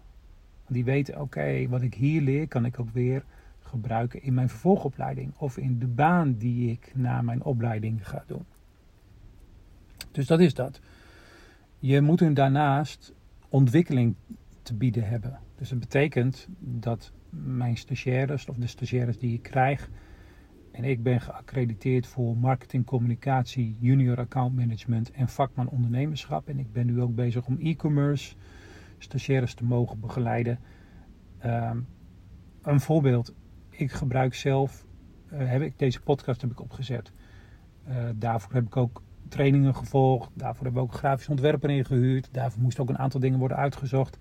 Die 0.68 0.84
weten, 0.84 1.20
oké, 1.20 1.68
wat 1.68 1.82
ik 1.82 1.94
hier 1.94 2.20
leer, 2.20 2.48
kan 2.48 2.64
ik 2.64 2.80
ook 2.80 2.90
weer 2.90 3.24
gebruiken 3.70 4.22
in 4.22 4.34
mijn 4.34 4.48
vervolgopleiding. 4.48 5.32
Of 5.36 5.56
in 5.56 5.78
de 5.78 5.86
baan 5.86 6.34
die 6.36 6.70
ik 6.70 6.92
na 6.94 7.22
mijn 7.22 7.42
opleiding 7.42 8.08
ga 8.08 8.24
doen. 8.26 8.44
Dus 10.10 10.26
dat 10.26 10.40
is 10.40 10.54
dat. 10.54 10.80
Je 11.78 12.00
moet 12.00 12.20
hun 12.20 12.34
daarnaast 12.34 13.14
ontwikkeling 13.48 14.14
te 14.62 14.74
bieden 14.74 15.08
hebben. 15.08 15.38
Dus 15.56 15.68
dat 15.68 15.78
betekent 15.78 16.46
dat 16.58 17.12
mijn 17.30 17.76
stagiaires 17.76 18.48
of 18.48 18.56
de 18.56 18.66
stagiaires 18.66 19.18
die 19.18 19.34
ik 19.34 19.42
krijg. 19.42 19.90
En 20.72 20.84
ik 20.84 21.02
ben 21.02 21.20
geaccrediteerd 21.20 22.06
voor 22.06 22.36
marketing, 22.36 22.86
communicatie, 22.86 23.76
junior 23.80 24.18
account 24.18 24.56
management 24.56 25.10
en 25.10 25.28
vakman 25.28 25.68
ondernemerschap. 25.68 26.48
En 26.48 26.58
ik 26.58 26.72
ben 26.72 26.86
nu 26.86 27.00
ook 27.00 27.14
bezig 27.14 27.46
om 27.46 27.58
e-commerce 27.60 28.34
stagiaires 28.98 29.54
te 29.54 29.64
mogen 29.64 30.00
begeleiden. 30.00 30.58
Ehm, 31.38 31.80
een 32.62 32.80
voorbeeld, 32.80 33.34
ik 33.80 33.92
gebruik 33.92 34.34
zelf, 34.34 34.84
uh, 35.32 35.38
heb 35.50 35.62
ik, 35.62 35.78
deze 35.78 36.00
podcast 36.00 36.40
heb 36.40 36.50
ik 36.50 36.60
opgezet. 36.60 37.12
Uh, 37.88 37.94
daarvoor 38.14 38.52
heb 38.52 38.66
ik 38.66 38.76
ook 38.76 39.02
trainingen 39.28 39.74
gevolgd. 39.74 40.30
Daarvoor 40.34 40.64
hebben 40.64 40.82
we 40.82 40.88
ook 40.88 40.94
grafisch 40.94 41.28
ontwerper 41.28 41.70
ingehuurd. 41.70 42.28
Daarvoor 42.32 42.62
moesten 42.62 42.82
ook 42.82 42.88
een 42.88 42.98
aantal 42.98 43.20
dingen 43.20 43.38
worden 43.38 43.56
uitgezocht. 43.56 44.18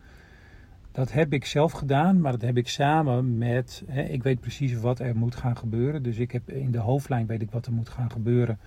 Dat 0.91 1.11
heb 1.11 1.33
ik 1.33 1.45
zelf 1.45 1.71
gedaan, 1.71 2.21
maar 2.21 2.31
dat 2.31 2.41
heb 2.41 2.57
ik 2.57 2.67
samen 2.67 3.37
met. 3.37 3.83
Hè, 3.87 4.01
ik 4.01 4.23
weet 4.23 4.39
precies 4.39 4.73
wat 4.73 4.99
er 4.99 5.15
moet 5.15 5.35
gaan 5.35 5.57
gebeuren. 5.57 6.03
Dus 6.03 6.17
ik 6.17 6.31
heb 6.31 6.49
in 6.49 6.71
de 6.71 6.77
hoofdlijn 6.77 7.25
weet 7.25 7.41
ik 7.41 7.51
wat 7.51 7.65
er 7.65 7.73
moet 7.73 7.89
gaan 7.89 8.11
gebeuren. 8.11 8.59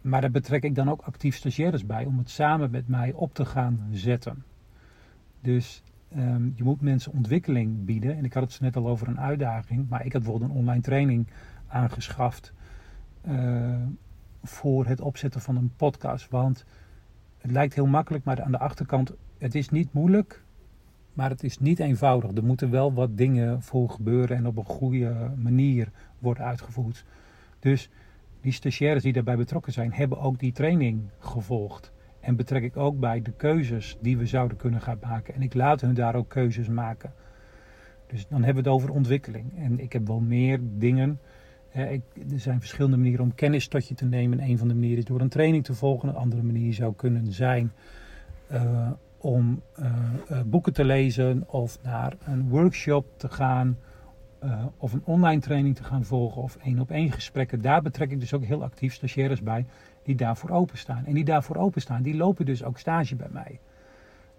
Maar 0.00 0.20
daar 0.20 0.30
betrek 0.30 0.62
ik 0.62 0.74
dan 0.74 0.90
ook 0.90 1.02
actief 1.02 1.36
stagiaires 1.36 1.86
bij 1.86 2.04
om 2.04 2.18
het 2.18 2.30
samen 2.30 2.70
met 2.70 2.88
mij 2.88 3.12
op 3.12 3.34
te 3.34 3.44
gaan 3.44 3.88
zetten. 3.90 4.44
Dus 5.40 5.82
ehm, 6.14 6.50
je 6.54 6.64
moet 6.64 6.80
mensen 6.80 7.12
ontwikkeling 7.12 7.84
bieden. 7.84 8.16
En 8.16 8.24
ik 8.24 8.32
had 8.32 8.52
het 8.52 8.60
net 8.60 8.76
al 8.76 8.88
over 8.88 9.08
een 9.08 9.20
uitdaging, 9.20 9.88
maar 9.88 10.04
ik 10.04 10.12
had 10.12 10.22
bijvoorbeeld 10.22 10.50
een 10.50 10.56
online 10.56 10.82
training 10.82 11.26
aangeschaft. 11.66 12.52
Uh, 13.28 13.74
voor 14.42 14.86
het 14.86 15.00
opzetten 15.00 15.40
van 15.40 15.56
een 15.56 15.72
podcast. 15.76 16.30
Want 16.30 16.64
het 17.38 17.50
lijkt 17.50 17.74
heel 17.74 17.86
makkelijk, 17.86 18.24
maar 18.24 18.42
aan 18.42 18.50
de 18.50 18.58
achterkant, 18.58 19.12
het 19.38 19.54
is 19.54 19.68
niet 19.68 19.92
moeilijk, 19.92 20.44
maar 21.12 21.30
het 21.30 21.42
is 21.42 21.58
niet 21.58 21.78
eenvoudig. 21.78 22.30
Er 22.30 22.44
moeten 22.44 22.70
wel 22.70 22.92
wat 22.92 23.16
dingen 23.16 23.62
voor 23.62 23.90
gebeuren 23.90 24.36
en 24.36 24.46
op 24.46 24.56
een 24.56 24.64
goede 24.64 25.30
manier 25.36 25.90
worden 26.18 26.44
uitgevoerd. 26.44 27.04
Dus 27.58 27.90
die 28.40 28.52
stagiaires 28.52 29.02
die 29.02 29.12
daarbij 29.12 29.36
betrokken 29.36 29.72
zijn, 29.72 29.92
hebben 29.92 30.20
ook 30.20 30.38
die 30.38 30.52
training 30.52 31.02
gevolgd. 31.18 31.92
En 32.22 32.36
betrek 32.36 32.62
ik 32.62 32.76
ook 32.76 32.98
bij 32.98 33.22
de 33.22 33.32
keuzes 33.32 33.96
die 34.00 34.16
we 34.16 34.26
zouden 34.26 34.56
kunnen 34.56 34.80
gaan 34.80 34.98
maken. 35.00 35.34
En 35.34 35.42
ik 35.42 35.54
laat 35.54 35.80
hun 35.80 35.94
daar 35.94 36.14
ook 36.14 36.28
keuzes 36.28 36.68
maken. 36.68 37.12
Dus 38.06 38.26
dan 38.28 38.42
hebben 38.42 38.62
we 38.62 38.68
het 38.68 38.78
over 38.78 38.94
ontwikkeling. 38.94 39.58
En 39.58 39.80
ik 39.80 39.92
heb 39.92 40.06
wel 40.06 40.20
meer 40.20 40.60
dingen 40.62 41.18
ik, 41.72 42.02
er 42.32 42.40
zijn 42.40 42.60
verschillende 42.60 42.96
manieren 42.96 43.24
om 43.24 43.34
kennis 43.34 43.68
tot 43.68 43.88
je 43.88 43.94
te 43.94 44.04
nemen. 44.04 44.40
Een 44.40 44.58
van 44.58 44.68
de 44.68 44.74
manieren 44.74 44.98
is 44.98 45.04
door 45.04 45.20
een 45.20 45.28
training 45.28 45.64
te 45.64 45.74
volgen. 45.74 46.08
Een 46.08 46.14
andere 46.14 46.42
manier 46.42 46.74
zou 46.74 46.94
kunnen 46.94 47.32
zijn 47.32 47.72
uh, 48.52 48.90
om 49.18 49.62
uh, 49.78 49.86
uh, 50.30 50.40
boeken 50.46 50.72
te 50.72 50.84
lezen 50.84 51.44
of 51.46 51.78
naar 51.82 52.16
een 52.24 52.48
workshop 52.48 53.06
te 53.16 53.28
gaan. 53.28 53.78
of 54.76 54.92
een 54.92 55.02
online 55.04 55.40
training 55.40 55.76
te 55.76 55.84
gaan 55.84 56.04
volgen 56.04 56.42
of 56.42 56.56
één 56.56 56.78
op 56.78 56.90
één 56.90 57.12
gesprekken. 57.12 57.60
Daar 57.60 57.82
betrek 57.82 58.10
ik 58.10 58.20
dus 58.20 58.34
ook 58.34 58.44
heel 58.44 58.62
actief 58.62 58.94
stagiaires 58.94 59.42
bij 59.42 59.66
die 60.02 60.14
daarvoor 60.14 60.50
openstaan. 60.50 61.04
En 61.06 61.14
die 61.14 61.24
daarvoor 61.24 61.56
openstaan, 61.56 62.02
die 62.02 62.16
lopen 62.16 62.46
dus 62.46 62.64
ook 62.64 62.78
stage 62.78 63.16
bij 63.16 63.28
mij. 63.30 63.60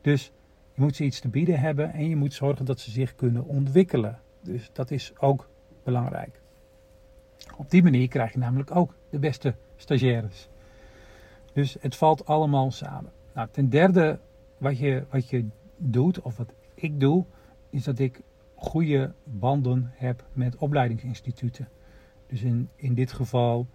Dus 0.01 0.31
je 0.73 0.81
moet 0.81 0.95
ze 0.95 1.03
iets 1.03 1.19
te 1.19 1.29
bieden 1.29 1.59
hebben 1.59 1.93
en 1.93 2.09
je 2.09 2.15
moet 2.15 2.33
zorgen 2.33 2.65
dat 2.65 2.79
ze 2.79 2.91
zich 2.91 3.15
kunnen 3.15 3.45
ontwikkelen. 3.45 4.19
Dus 4.41 4.69
dat 4.73 4.91
is 4.91 5.13
ook 5.17 5.49
belangrijk. 5.83 6.41
Op 7.57 7.69
die 7.69 7.83
manier 7.83 8.07
krijg 8.07 8.33
je 8.33 8.39
namelijk 8.39 8.75
ook 8.75 8.95
de 9.09 9.19
beste 9.19 9.55
stagiaires. 9.75 10.49
Dus 11.53 11.77
het 11.79 11.95
valt 11.95 12.25
allemaal 12.25 12.71
samen. 12.71 13.11
Nou, 13.33 13.47
ten 13.51 13.69
derde, 13.69 14.19
wat 14.57 14.77
je, 14.77 15.05
wat 15.09 15.29
je 15.29 15.45
doet, 15.77 16.21
of 16.21 16.37
wat 16.37 16.53
ik 16.75 16.99
doe, 16.99 17.25
is 17.69 17.83
dat 17.83 17.99
ik 17.99 18.21
goede 18.55 19.13
banden 19.23 19.91
heb 19.93 20.25
met 20.33 20.55
opleidingsinstituten. 20.55 21.67
Dus 22.27 22.41
in, 22.41 22.69
in 22.75 22.93
dit 22.93 23.11
geval 23.11 23.67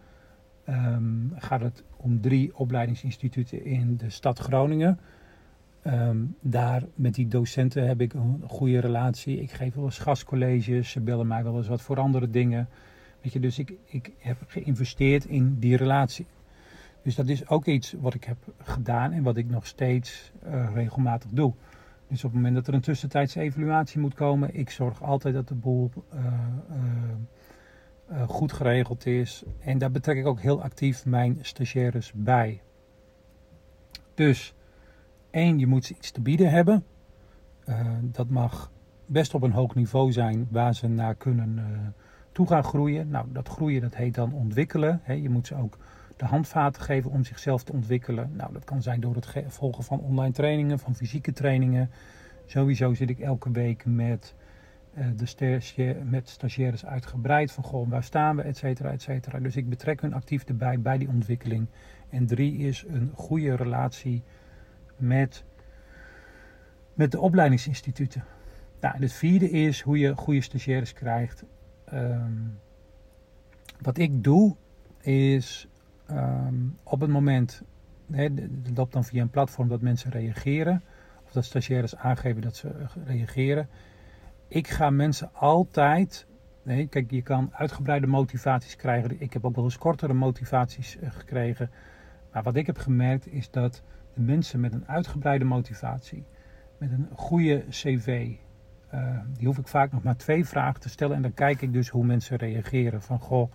ehm, 0.69 1.29
gaat 1.35 1.61
het 1.61 1.85
om 1.97 2.21
drie 2.21 2.57
opleidingsinstituten 2.57 3.65
in 3.65 3.97
de 3.97 4.11
stad 4.11 4.39
Groningen. 4.39 4.99
Ehm, 5.83 6.17
daar 6.41 6.83
met 6.95 7.15
die 7.15 7.29
docenten 7.29 7.87
heb 7.87 8.01
ik 8.01 8.15
een 8.15 8.43
goede 8.47 8.79
relatie. 8.79 9.41
Ik 9.41 9.51
geef 9.51 9.75
wel 9.75 9.85
eens 9.85 9.99
gastcolleges, 9.99 10.91
ze 10.91 11.01
bellen 11.01 11.27
mij 11.27 11.45
wel 11.45 11.57
eens 11.57 11.69
wat 11.69 11.83
voor 11.83 12.01
andere 12.01 12.31
dingen. 12.31 12.69
Weet 13.23 13.33
je, 13.33 13.41
dus 13.41 13.59
ik, 13.59 13.73
ik 13.85 14.13
heb 14.19 14.37
geïnvesteerd 14.47 15.25
in 15.25 15.57
die 15.59 15.77
relatie. 15.77 16.27
Dus 17.03 17.15
dat 17.15 17.29
is 17.29 17.49
ook 17.49 17.67
iets 17.67 17.95
wat 18.01 18.15
ik 18.15 18.25
heb 18.25 18.39
gedaan 18.59 19.13
en 19.13 19.23
wat 19.23 19.37
ik 19.37 19.51
nog 19.51 19.67
steeds 19.67 20.33
uh, 20.47 20.71
regelmatig 20.75 21.31
doe. 21.31 21.53
Dus 22.09 22.25
op 22.25 22.31
het 22.31 22.35
moment 22.35 22.55
dat 22.55 22.67
er 22.67 22.75
een 22.75 22.81
tussentijdse 22.81 23.41
evaluatie 23.41 24.01
moet 24.01 24.15
komen, 24.15 24.55
ik 24.55 24.71
zorg 24.71 25.03
altijd 25.03 25.35
dat 25.35 25.49
de 25.49 25.55
boel 25.55 25.91
uh, 26.15 26.21
uh, 26.71 26.79
goed 28.29 28.53
geregeld 28.53 29.07
is. 29.07 29.43
En 29.59 29.79
daar 29.79 29.91
betrek 29.91 30.17
ik 30.17 30.27
ook 30.27 30.41
heel 30.41 30.63
actief 30.63 31.07
mijn 31.07 31.39
stagiaires 31.41 32.13
bij. 32.15 32.63
Dus 34.15 34.55
één, 35.31 35.59
je 35.59 35.67
moet 35.67 35.85
ze 35.85 35.95
iets 35.95 36.11
te 36.11 36.21
bieden 36.21 36.51
hebben. 36.51 36.85
dat 38.03 38.29
mag 38.29 38.71
best 39.07 39.35
op 39.35 39.43
een 39.43 39.53
hoog 39.53 39.75
niveau 39.75 40.13
zijn 40.13 40.49
waar 40.51 40.75
ze 40.75 40.89
naar 40.89 41.15
kunnen 41.15 41.95
toe 42.33 42.47
gaan 42.47 42.65
groeien. 42.65 43.09
Nou, 43.09 43.27
dat 43.33 43.49
groeien 43.49 43.81
dat 43.81 43.97
heet 43.97 44.15
dan 44.15 44.33
ontwikkelen. 44.33 45.01
je 45.07 45.29
moet 45.29 45.47
ze 45.47 45.55
ook 45.55 45.79
de 46.17 46.25
handvaten 46.25 46.83
geven 46.83 47.11
om 47.11 47.25
zichzelf 47.25 47.65
te 47.65 47.73
ontwikkelen. 47.73 48.31
Nou, 48.37 48.53
dat 48.53 48.65
kan 48.65 48.83
zijn 48.83 49.01
door 49.01 49.15
het 49.15 49.45
volgen 49.47 49.85
van 49.85 50.01
online 50.01 50.33
trainingen, 50.33 50.79
van 50.79 50.95
fysieke 50.95 51.33
trainingen. 51.33 51.91
Sowieso 52.47 52.95
zit 52.95 53.11
ik 53.11 53.19
elke 53.19 53.51
week 53.51 53.85
met, 53.87 54.35
uh, 54.95 55.07
de 55.17 56.05
met 56.05 56.29
stagiaires 56.29 56.87
uitgebreid 56.87 57.53
van 57.53 57.65
goh, 57.65 57.89
waar 57.89 58.05
staan 58.05 58.37
we, 58.37 58.43
et 58.43 58.57
cetera, 58.57 58.91
et 58.91 59.03
cetera. 59.03 59.39
Dus 59.39 59.57
ik 59.57 59.69
betrek 59.69 60.01
hun 60.01 60.15
actief 60.15 60.45
erbij 60.45 60.81
bij 60.81 60.99
die 60.99 61.09
ontwikkeling. 61.09 61.67
En 62.11 62.27
drie 62.27 62.57
is 62.57 62.85
een 62.89 63.11
goede 63.15 63.57
relatie 63.57 64.23
met, 64.97 65.45
met 66.95 67.11
de 67.11 67.21
opleidingsinstituten. 67.21 68.25
Nou, 68.81 68.95
en 68.95 69.03
het 69.03 69.13
vierde 69.13 69.51
is 69.51 69.81
hoe 69.81 69.99
je 69.99 70.17
goede 70.17 70.41
stagiaires 70.41 70.93
krijgt 70.93 71.45
Ehm, 71.91 72.43
wat 73.81 73.99
ik 73.99 74.25
doe 74.25 74.57
is 75.01 75.69
ehm, 76.07 76.55
op 76.83 77.01
het 77.01 77.11
moment, 77.11 77.63
het 78.11 78.41
loopt 78.75 78.93
dan 78.93 79.05
via 79.05 79.23
een 79.23 79.31
platform 79.31 79.69
dat 79.69 79.81
mensen 79.81 80.11
reageren, 80.11 80.83
of 81.25 81.33
dat 81.33 81.45
stagiaires 81.45 81.97
aangeven 81.97 82.43
dat 82.43 82.57
ze 82.57 82.71
reageren. 83.05 83.69
Ik 84.49 84.69
ga 84.69 84.91
mensen 84.91 85.31
altijd, 85.33 86.27
nee, 86.63 86.87
kijk, 86.87 87.11
je 87.11 87.23
kan 87.23 87.51
uitgebreide 87.53 88.07
motivaties 88.07 88.77
krijgen. 88.77 89.21
Ik 89.21 89.33
heb 89.33 89.45
ook 89.45 89.55
wel 89.55 89.65
eens 89.65 89.79
kortere 89.79 90.15
motivaties 90.15 90.99
eh, 90.99 91.11
gekregen. 91.11 91.71
Maar 92.33 92.43
wat 92.43 92.57
ik 92.57 92.67
heb 92.67 92.79
gemerkt 92.79 93.33
is 93.33 93.51
dat 93.51 93.83
de 94.15 94.21
mensen 94.21 94.61
met 94.61 94.73
een 94.73 94.89
uitgebreide 94.89 95.45
motivatie, 95.45 96.25
met 96.79 96.93
een 96.93 97.09
goede 97.15 97.65
cv, 97.71 98.31
uh, 98.95 99.19
die 99.37 99.47
hoef 99.47 99.59
ik 99.59 99.69
vaak 99.69 99.93
nog 99.93 100.03
maar 100.03 100.17
twee 100.17 100.45
vragen 100.45 100.81
te 100.81 100.89
stellen. 100.89 101.17
En 101.17 101.23
dan 101.23 101.35
kijk 101.35 101.63
ik 101.63 101.73
dus 101.73 101.89
hoe 101.89 102.05
mensen 102.05 102.37
reageren. 102.37 103.03
Van 103.03 103.21
goh, 103.21 103.53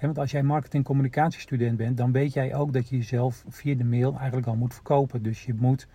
want 0.00 0.18
als 0.18 0.30
jij 0.30 0.42
marketing 0.42 0.84
communicatiestudent 0.84 1.76
bent, 1.76 1.96
dan 1.96 2.12
weet 2.12 2.32
jij 2.32 2.54
ook 2.54 2.72
dat 2.72 2.88
je 2.88 2.96
jezelf 2.96 3.44
via 3.48 3.74
de 3.74 3.84
mail 3.84 4.16
eigenlijk 4.16 4.46
al 4.46 4.56
moet 4.56 4.74
verkopen. 4.74 5.22
Dus 5.22 5.44
je 5.44 5.54
moet, 5.54 5.88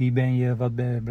wie 0.00 0.12
ben 0.12 0.34
je, 0.34 0.56
wat, 0.56 0.74
ben, 0.74 1.04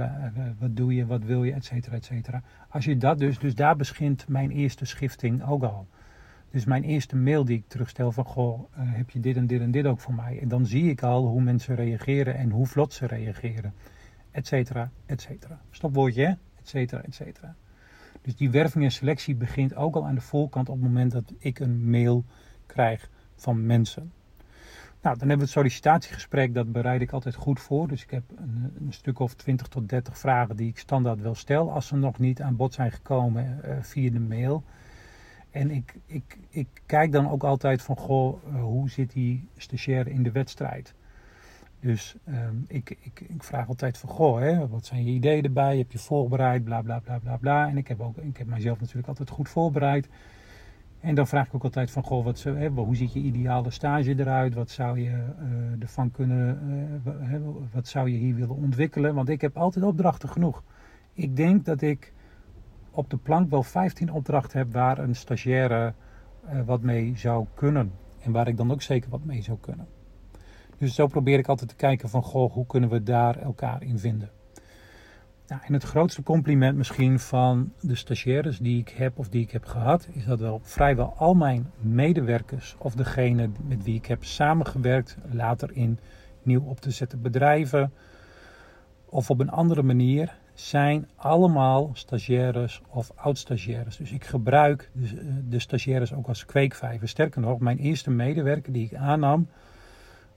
wat 0.60 0.76
doe 0.76 0.96
je, 0.96 1.06
wat 1.06 1.24
wil 1.24 1.44
je, 1.44 1.54
et 1.54 1.66
cetera, 1.66 1.96
et 1.96 2.06
cetera. 2.06 2.44
Als 2.70 2.86
je 2.86 2.98
dat 2.98 3.20
dus, 3.20 3.40
dus 3.40 3.56
daar 3.56 3.76
begint 3.76 4.28
mijn 4.28 4.52
eerste 4.52 4.86
schifting 4.86 5.44
ook 5.48 5.64
al. 5.64 5.88
Dus 6.52 6.66
mijn 6.66 6.84
eerste 6.84 7.16
mail 7.16 7.46
die 7.46 7.58
ik 7.58 7.68
terugstel 7.68 8.12
van, 8.12 8.26
goh, 8.26 8.60
uh, 8.60 8.66
heb 8.76 9.10
je 9.10 9.20
dit 9.20 9.36
en 9.36 9.48
dit 9.48 9.62
en 9.62 9.72
dit 9.72 9.86
ook 9.86 10.00
voor 10.00 10.14
mij? 10.14 10.40
En 10.42 10.48
dan 10.48 10.66
zie 10.66 10.90
ik 10.90 11.04
al 11.04 11.28
hoe 11.28 11.42
mensen 11.42 11.76
reageren 11.76 12.36
en 12.36 12.50
hoe 12.50 12.66
vlot 12.68 12.94
ze 12.94 13.06
reageren, 13.06 13.74
et 14.32 14.48
cetera, 14.48 14.92
et 15.06 15.22
cetera. 15.22 15.60
Stopwoordje, 15.72 16.22
hè? 16.22 16.30
et 16.30 16.68
cetera, 16.68 17.02
et 17.02 17.16
cetera. 17.16 17.56
Dus 18.22 18.36
die 18.36 18.50
werving 18.50 18.84
en 18.84 18.92
selectie 18.92 19.36
begint 19.36 19.76
ook 19.76 19.96
al 19.96 20.06
aan 20.06 20.16
de 20.16 20.22
voorkant 20.22 20.70
op 20.70 20.76
het 20.76 20.84
moment 20.84 21.12
dat 21.12 21.34
ik 21.38 21.60
een 21.60 21.90
mail 21.90 22.26
krijg 22.66 23.10
van 23.36 23.66
mensen. 23.66 24.12
Nou, 25.02 25.18
dan 25.18 25.28
hebben 25.28 25.38
we 25.38 25.44
het 25.44 25.62
sollicitatiegesprek, 25.62 26.54
dat 26.54 26.72
bereid 26.72 27.02
ik 27.02 27.12
altijd 27.12 27.36
goed 27.36 27.60
voor. 27.60 27.88
Dus 27.88 28.04
ik 28.04 28.12
heb 28.12 28.24
een, 28.36 28.74
een 28.80 28.94
stuk 28.94 29.20
of 29.20 29.34
20 29.34 29.68
tot 29.68 29.90
30 29.90 30.18
vragen 30.18 30.56
die 30.56 30.68
ik 30.68 30.78
standaard 30.78 31.22
wel 31.22 31.36
stel 31.36 31.72
als 31.72 31.88
ze 31.88 31.96
nog 31.96 32.20
niet 32.20 32.42
aan 32.42 32.56
bod 32.56 32.74
zijn 32.74 32.92
gekomen 32.92 33.62
uh, 33.66 33.72
via 33.82 34.12
de 34.12 34.20
mail. 34.20 34.64
En 35.52 35.72
ik, 35.72 35.96
ik, 36.06 36.38
ik 36.50 36.68
kijk 36.86 37.12
dan 37.12 37.30
ook 37.30 37.44
altijd 37.44 37.82
van, 37.82 37.98
goh, 37.98 38.44
uh, 38.48 38.62
hoe 38.62 38.90
zit 38.90 39.12
die 39.12 39.48
stagiaire 39.58 40.10
in 40.12 40.24
de 40.24 40.32
wedstrijd? 40.32 40.94
Dus 41.80 42.16
um, 42.30 42.66
ik, 42.68 42.98
ik, 43.02 43.22
ik 43.28 43.44
vraag 43.44 43.68
altijd 43.68 43.98
van, 43.98 44.10
goh, 44.10 44.40
hè, 44.40 44.68
wat 44.68 44.86
zijn 44.86 45.06
je 45.06 45.12
ideeën 45.12 45.44
erbij? 45.44 45.78
Heb 45.78 45.92
je 45.92 45.98
voorbereid? 45.98 46.64
Bla, 46.64 46.82
bla, 46.82 47.00
bla, 47.00 47.20
bla, 47.20 47.38
bla. 47.38 47.68
En 47.68 47.78
ik 47.78 47.88
heb, 47.88 48.02
ook, 48.02 48.18
ik 48.18 48.38
heb 48.38 48.48
mijzelf 48.48 48.80
natuurlijk 48.80 49.08
altijd 49.08 49.30
goed 49.30 49.50
voorbereid. 49.50 50.10
En 51.00 51.16
dan 51.16 51.28
vraag 51.28 51.48
ik 51.48 51.56
ook 51.56 51.64
altijd 51.64 51.92
van, 51.92 52.04
goh, 52.04 52.24
wat, 52.24 52.44
hoe 52.76 52.96
ziet 52.96 53.14
je 53.14 53.20
ideale 53.20 53.72
stage 53.72 54.20
eruit? 54.20 54.54
Wat 54.54 54.70
zou 54.70 55.00
je 55.00 55.10
uh, 55.10 55.82
ervan 55.82 56.12
kunnen, 56.12 56.60
uh, 57.32 57.40
wat 57.74 57.88
zou 57.88 58.10
je 58.10 58.18
hier 58.18 58.36
willen 58.36 58.56
ontwikkelen? 58.56 59.16
Want 59.16 59.30
ik 59.30 59.42
heb 59.42 59.58
altijd 59.58 59.86
opdrachten 59.86 60.30
genoeg. 60.30 60.64
Ik 61.14 61.36
denk 61.36 61.66
dat 61.66 61.82
ik 61.82 62.14
op 62.92 63.10
de 63.10 63.18
plank 63.18 63.50
wel 63.50 63.64
15 63.64 64.12
opdrachten 64.12 64.58
heb 64.58 64.74
waar 64.74 64.98
een 64.98 65.16
stagiaire 65.16 65.94
uh, 66.54 66.62
wat 66.66 66.82
mee 66.82 67.14
zou 67.16 67.46
kunnen. 67.54 67.92
En 68.20 68.32
waar 68.32 68.48
ik 68.48 68.58
dan 68.58 68.72
ook 68.72 68.82
zeker 68.82 69.10
wat 69.10 69.26
mee 69.26 69.42
zou 69.42 69.58
kunnen. 69.62 69.88
Dus 70.78 70.96
zo 70.96 71.08
probeer 71.08 71.40
ik 71.40 71.48
altijd 71.48 71.70
te 71.70 71.76
kijken 71.76 72.10
van, 72.10 72.24
goh, 72.24 72.54
hoe 72.54 72.66
kunnen 72.66 72.90
we 72.90 73.04
daar 73.04 73.38
elkaar 73.38 73.84
in 73.84 74.00
vinden? 74.00 74.30
Nou, 75.50 75.62
en 75.66 75.74
het 75.74 75.84
grootste 75.84 76.24
compliment 76.24 76.78
misschien 76.78 77.20
van 77.20 77.74
de 77.82 77.96
stagiaires 77.96 78.60
die 78.60 78.80
ik 78.80 78.90
heb 78.90 79.18
of 79.18 79.30
die 79.30 79.42
ik 79.42 79.52
heb 79.52 79.66
gehad, 79.66 80.08
is 80.12 80.26
dat 80.26 80.40
wel 80.40 80.60
vrijwel 80.64 81.14
al 81.18 81.34
mijn 81.34 81.72
medewerkers 81.80 82.76
of 82.78 82.96
degene 82.96 83.50
met 83.68 83.84
wie 83.84 83.96
ik 83.96 84.06
heb 84.06 84.24
samengewerkt, 84.24 85.18
later 85.32 85.70
in 85.74 86.00
nieuw 86.44 86.62
op 86.62 86.80
te 86.80 86.92
zetten 86.92 87.22
bedrijven 87.22 87.92
of 89.06 89.30
op 89.30 89.40
een 89.40 89.50
andere 89.50 89.84
manier, 89.84 90.38
zijn 90.54 91.08
allemaal 91.16 91.90
stagiaires 91.94 92.82
of 92.90 93.12
oud-stagiaires. 93.16 93.98
Dus 93.98 94.12
ik 94.12 94.26
gebruik 94.26 94.92
de 95.50 95.60
stagiaires 95.60 96.14
ook 96.14 96.28
als 96.28 96.46
kweekvijver. 96.46 97.08
Sterker 97.08 97.42
nog, 97.42 97.60
mijn 97.60 97.78
eerste 97.78 98.10
medewerker 98.10 98.74
die 98.74 98.86
ik 98.86 98.96
aannam, 98.96 99.48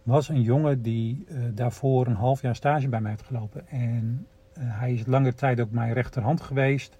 was 0.02 0.28
een 0.28 0.42
jongen 0.42 0.82
die 0.82 1.24
uh, 1.28 1.38
daarvoor 1.54 2.06
een 2.06 2.14
half 2.14 2.42
jaar 2.42 2.56
stage 2.56 2.88
bij 2.88 3.00
mij 3.00 3.10
heeft 3.10 3.26
gelopen. 3.26 3.68
En 3.68 4.26
hij 4.58 4.92
is 4.92 5.06
lange 5.06 5.34
tijd 5.34 5.60
ook 5.60 5.70
mijn 5.70 5.92
rechterhand 5.92 6.40
geweest. 6.40 6.98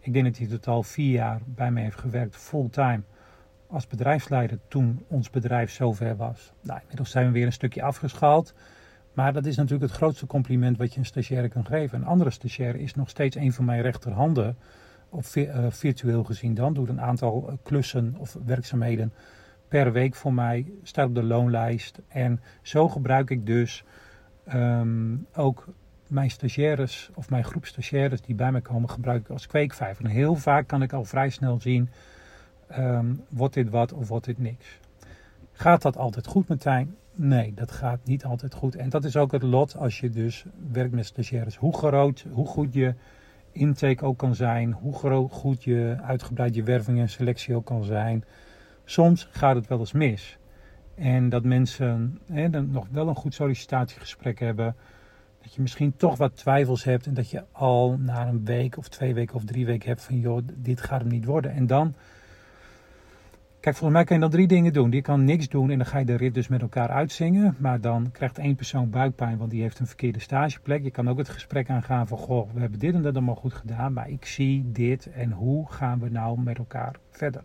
Ik 0.00 0.12
denk 0.12 0.24
dat 0.24 0.38
hij 0.38 0.46
totaal 0.46 0.82
vier 0.82 1.12
jaar 1.12 1.40
bij 1.44 1.70
mij 1.70 1.82
heeft 1.82 1.98
gewerkt, 1.98 2.36
fulltime, 2.36 3.02
als 3.66 3.86
bedrijfsleider 3.86 4.58
toen 4.68 5.04
ons 5.08 5.30
bedrijf 5.30 5.70
zover 5.70 6.16
was. 6.16 6.52
Nou, 6.62 6.80
inmiddels 6.80 7.10
zijn 7.10 7.26
we 7.26 7.32
weer 7.32 7.46
een 7.46 7.52
stukje 7.52 7.82
afgeschaald. 7.82 8.54
Maar 9.12 9.32
dat 9.32 9.46
is 9.46 9.56
natuurlijk 9.56 9.90
het 9.90 10.00
grootste 10.00 10.26
compliment 10.26 10.76
wat 10.76 10.92
je 10.92 10.98
een 10.98 11.06
stagiaire 11.06 11.48
kan 11.48 11.66
geven. 11.66 11.98
Een 11.98 12.06
andere 12.06 12.30
stagiaire 12.30 12.78
is 12.78 12.94
nog 12.94 13.08
steeds 13.08 13.36
een 13.36 13.52
van 13.52 13.64
mijn 13.64 13.82
rechterhanden, 13.82 14.56
op, 15.08 15.24
uh, 15.34 15.66
virtueel 15.68 16.24
gezien 16.24 16.54
dan, 16.54 16.74
doet 16.74 16.88
een 16.88 17.00
aantal 17.00 17.58
klussen 17.62 18.14
of 18.18 18.36
werkzaamheden 18.44 19.12
per 19.68 19.92
week 19.92 20.14
voor 20.14 20.34
mij, 20.34 20.72
staat 20.82 21.08
op 21.08 21.14
de 21.14 21.22
loonlijst. 21.22 22.00
En 22.08 22.40
zo 22.62 22.88
gebruik 22.88 23.30
ik 23.30 23.46
dus 23.46 23.84
um, 24.54 25.26
ook 25.34 25.68
mijn 26.10 26.30
stagiaires 26.30 27.10
of 27.14 27.30
mijn 27.30 27.44
groep 27.44 27.66
stagiaires 27.66 28.20
die 28.20 28.34
bij 28.34 28.52
mij 28.52 28.60
komen, 28.60 28.90
gebruik 28.90 29.20
ik 29.20 29.30
als 29.30 29.46
kweekvijver. 29.46 30.04
En 30.04 30.10
heel 30.10 30.34
vaak 30.34 30.66
kan 30.66 30.82
ik 30.82 30.92
al 30.92 31.04
vrij 31.04 31.30
snel 31.30 31.60
zien, 31.60 31.90
um, 32.78 33.24
wordt 33.28 33.54
dit 33.54 33.70
wat 33.70 33.92
of 33.92 34.08
wordt 34.08 34.26
dit 34.26 34.38
niks. 34.38 34.78
Gaat 35.52 35.82
dat 35.82 35.96
altijd 35.96 36.26
goed, 36.26 36.48
Martijn? 36.48 36.96
Nee, 37.14 37.54
dat 37.54 37.70
gaat 37.70 38.00
niet 38.04 38.24
altijd 38.24 38.54
goed. 38.54 38.76
En 38.76 38.88
dat 38.88 39.04
is 39.04 39.16
ook 39.16 39.32
het 39.32 39.42
lot 39.42 39.76
als 39.76 40.00
je 40.00 40.10
dus 40.10 40.44
werkt 40.72 40.94
met 40.94 41.06
stagiaires. 41.06 41.56
Hoe 41.56 41.76
groot, 41.76 42.24
hoe 42.32 42.46
goed 42.46 42.74
je 42.74 42.94
intake 43.52 44.04
ook 44.04 44.18
kan 44.18 44.34
zijn, 44.34 44.72
hoe 44.72 44.94
groot, 44.94 45.32
goed 45.32 45.64
je 45.64 45.96
uitgebreid 46.02 46.54
je 46.54 46.62
werving 46.62 46.98
en 46.98 47.08
selectie 47.08 47.54
ook 47.54 47.64
kan 47.64 47.84
zijn 47.84 48.24
soms 48.90 49.28
gaat 49.30 49.54
het 49.54 49.66
wel 49.66 49.78
eens 49.78 49.92
mis. 49.92 50.38
En 50.94 51.28
dat 51.28 51.44
mensen 51.44 52.18
hè, 52.32 52.50
dan 52.50 52.70
nog 52.70 52.86
wel 52.90 53.08
een 53.08 53.14
goed 53.14 53.34
sollicitatiegesprek 53.34 54.38
hebben. 54.38 54.76
Dat 55.48 55.56
je 55.56 55.62
misschien 55.62 55.96
toch 55.96 56.16
wat 56.16 56.36
twijfels 56.36 56.84
hebt. 56.84 57.06
En 57.06 57.14
dat 57.14 57.30
je 57.30 57.44
al 57.52 57.96
na 57.98 58.26
een 58.26 58.44
week 58.44 58.76
of 58.76 58.88
twee 58.88 59.14
weken 59.14 59.34
of 59.34 59.44
drie 59.44 59.66
weken 59.66 59.88
hebt 59.88 60.02
van 60.02 60.18
joh, 60.20 60.42
dit 60.54 60.80
gaat 60.80 61.00
hem 61.00 61.08
niet 61.08 61.24
worden. 61.24 61.52
En 61.52 61.66
dan. 61.66 61.94
Kijk, 63.60 63.76
volgens 63.76 63.92
mij 63.92 64.04
kan 64.04 64.16
je 64.16 64.22
dan 64.22 64.30
drie 64.30 64.46
dingen 64.46 64.72
doen. 64.72 64.90
Je 64.90 65.02
kan 65.02 65.24
niks 65.24 65.48
doen 65.48 65.70
en 65.70 65.78
dan 65.78 65.86
ga 65.86 65.98
je 65.98 66.04
de 66.04 66.16
rit 66.16 66.34
dus 66.34 66.48
met 66.48 66.62
elkaar 66.62 66.88
uitzingen. 66.88 67.56
Maar 67.58 67.80
dan 67.80 68.10
krijgt 68.12 68.38
één 68.38 68.54
persoon 68.54 68.90
buikpijn, 68.90 69.38
want 69.38 69.50
die 69.50 69.62
heeft 69.62 69.78
een 69.78 69.86
verkeerde 69.86 70.20
stageplek. 70.20 70.82
Je 70.82 70.90
kan 70.90 71.08
ook 71.08 71.18
het 71.18 71.28
gesprek 71.28 71.70
aangaan 71.70 72.06
van, 72.06 72.18
goh, 72.18 72.50
we 72.52 72.60
hebben 72.60 72.78
dit 72.78 72.94
en 72.94 73.02
dat 73.02 73.14
allemaal 73.14 73.34
goed 73.34 73.54
gedaan. 73.54 73.92
Maar 73.92 74.08
ik 74.08 74.24
zie 74.24 74.70
dit 74.72 75.10
en 75.12 75.32
hoe 75.32 75.72
gaan 75.72 76.00
we 76.00 76.08
nou 76.08 76.40
met 76.40 76.58
elkaar 76.58 76.94
verder? 77.10 77.42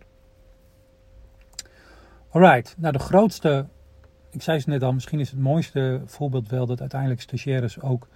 Alright, 2.30 2.74
nou 2.78 2.92
de 2.92 2.98
grootste, 2.98 3.66
ik 4.34 4.42
zei 4.42 4.56
het 4.56 4.66
net 4.66 4.82
al, 4.82 4.92
misschien 4.92 5.20
is 5.20 5.30
het 5.30 5.40
mooiste 5.40 6.02
voorbeeld 6.06 6.48
wel 6.48 6.66
dat 6.66 6.80
uiteindelijk 6.80 7.20
stagiaires 7.20 7.80
ook, 7.80 8.08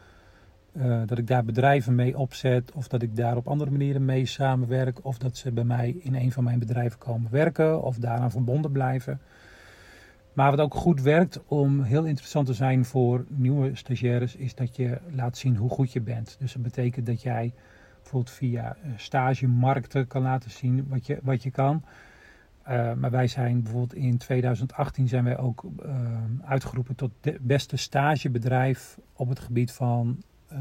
uh, 0.72 1.02
dat 1.06 1.18
ik 1.18 1.26
daar 1.26 1.44
bedrijven 1.44 1.94
mee 1.94 2.18
opzet 2.18 2.72
of 2.72 2.88
dat 2.88 3.02
ik 3.02 3.16
daar 3.16 3.36
op 3.36 3.48
andere 3.48 3.70
manieren 3.70 4.04
mee 4.04 4.26
samenwerk 4.26 5.04
of 5.04 5.18
dat 5.18 5.36
ze 5.36 5.52
bij 5.52 5.64
mij 5.64 5.96
in 6.00 6.14
een 6.14 6.32
van 6.32 6.44
mijn 6.44 6.58
bedrijven 6.58 6.98
komen 6.98 7.30
werken 7.30 7.82
of 7.82 7.96
daaraan 7.96 8.30
verbonden 8.30 8.72
blijven. 8.72 9.20
Maar 10.32 10.50
wat 10.50 10.60
ook 10.60 10.74
goed 10.74 11.02
werkt 11.02 11.40
om 11.46 11.82
heel 11.82 12.04
interessant 12.04 12.46
te 12.46 12.54
zijn 12.54 12.84
voor 12.84 13.24
nieuwe 13.28 13.74
stagiaires 13.74 14.36
is 14.36 14.54
dat 14.54 14.76
je 14.76 14.98
laat 15.14 15.36
zien 15.36 15.56
hoe 15.56 15.70
goed 15.70 15.92
je 15.92 16.00
bent. 16.00 16.36
Dus 16.38 16.52
dat 16.52 16.62
betekent 16.62 17.06
dat 17.06 17.22
jij 17.22 17.52
bijvoorbeeld 18.00 18.34
via 18.34 18.76
eh, 18.76 18.90
stagemarkten 18.96 20.06
kan 20.06 20.22
laten 20.22 20.50
zien 20.50 20.86
wat 20.88 21.06
je, 21.06 21.18
wat 21.22 21.42
je 21.42 21.50
kan. 21.50 21.82
Uh, 22.68 22.92
maar 22.92 23.10
wij 23.10 23.26
zijn 23.26 23.62
bijvoorbeeld 23.62 23.94
in 23.94 24.18
2018 24.18 25.08
zijn 25.08 25.24
wij 25.24 25.38
ook 25.38 25.64
uh, 25.84 25.92
uitgeroepen 26.44 26.94
tot 26.94 27.10
het 27.20 27.38
beste 27.40 27.76
stagebedrijf 27.76 28.98
op 29.12 29.28
het 29.28 29.38
gebied 29.38 29.72
van 29.72 30.22
uh, 30.52 30.58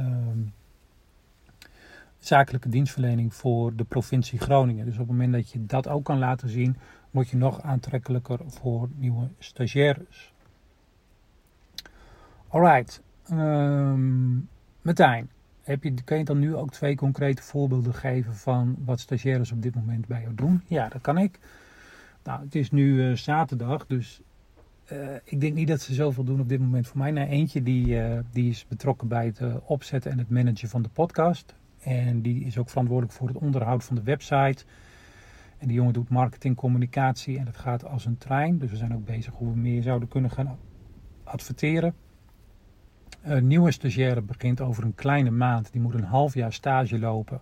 zakelijke 2.20 2.70
dienstverlening 2.70 3.34
voor 3.34 3.76
de 3.76 3.84
provincie 3.84 4.40
Groningen. 4.40 4.86
Dus 4.86 4.94
op 4.94 5.00
het 5.00 5.08
moment 5.08 5.34
dat 5.34 5.52
je 5.52 5.66
dat 5.66 5.88
ook 5.88 6.06
kan 6.06 6.20
laten 6.20 6.50
zien, 6.50 6.78
word 7.12 7.30
je 7.30 7.38
nog 7.38 7.62
aantrekkelijker 7.62 8.40
voor 8.46 8.90
nieuwe 8.96 9.28
stagiaires. 9.40 10.34
Alright, 12.48 13.02
um, 13.32 14.50
Martijn, 14.82 15.30
heb 15.64 15.84
je, 15.84 15.94
kan 16.04 16.18
je 16.18 16.24
dan 16.24 16.40
nu 16.40 16.56
ook 16.56 16.72
twee 16.72 16.96
concrete 16.96 17.42
voorbeelden 17.42 17.94
geven 17.94 18.36
van 18.36 18.76
wat 18.86 19.00
stagiaires 19.00 19.52
op 19.52 19.62
dit 19.62 19.76
moment 19.76 20.08
bij 20.08 20.22
jou 20.22 20.36
doen? 20.36 20.64
Ja, 20.68 20.90
dat 20.90 21.02
kan 21.02 21.18
ik. 21.18 21.40
Nou, 22.28 22.42
het 22.44 22.56
is 22.56 22.72
nu 22.72 22.94
uh, 22.94 23.16
zaterdag, 23.16 23.86
dus 23.86 24.22
uh, 24.92 25.16
ik 25.24 25.42
denk 25.42 25.54
niet 25.54 25.68
dat 25.68 25.82
ze 25.82 25.94
zoveel 25.94 26.24
doen 26.24 26.40
op 26.40 26.50
dit 26.50 26.60
moment 26.60 26.88
voor 26.88 26.98
mij. 26.98 27.12
Nee, 27.12 27.28
eentje 27.28 27.64
die, 27.64 27.88
uh, 27.88 28.20
die 28.32 28.50
is 28.50 28.66
betrokken 28.68 29.08
bij 29.08 29.26
het 29.26 29.42
opzetten 29.66 30.12
en 30.12 30.18
het 30.18 30.30
managen 30.30 30.70
van 30.70 30.82
de 30.82 30.90
podcast. 30.90 31.56
En 31.80 32.22
die 32.22 32.46
is 32.46 32.58
ook 32.58 32.70
verantwoordelijk 32.70 33.18
voor 33.18 33.28
het 33.28 33.38
onderhoud 33.38 33.84
van 33.84 33.96
de 33.96 34.04
website. 34.04 34.66
En 35.58 35.68
die 35.68 35.76
jongen 35.76 35.94
doet 35.94 36.10
marketing, 36.10 36.56
communicatie 36.56 37.38
en 37.38 37.46
dat 37.46 37.58
gaat 37.58 37.86
als 37.86 38.06
een 38.06 38.18
trein. 38.18 38.58
Dus 38.58 38.70
we 38.70 38.78
zijn 38.78 38.94
ook 38.94 39.06
bezig 39.06 39.34
hoe 39.34 39.52
we 39.52 39.58
meer 39.58 39.82
zouden 39.82 40.08
kunnen 40.08 40.32
gaan 40.32 40.58
adverteren. 41.24 41.94
Een 43.22 43.48
nieuwe 43.48 43.72
stagiaire 43.72 44.22
begint 44.22 44.62
over 44.62 44.84
een 44.84 44.96
kleine 44.96 45.32
maand. 45.32 45.72
Die 45.72 45.82
moet 45.82 45.94
een 45.94 46.04
half 46.04 46.34
jaar 46.34 46.54
stage 46.54 47.00
lopen 47.00 47.42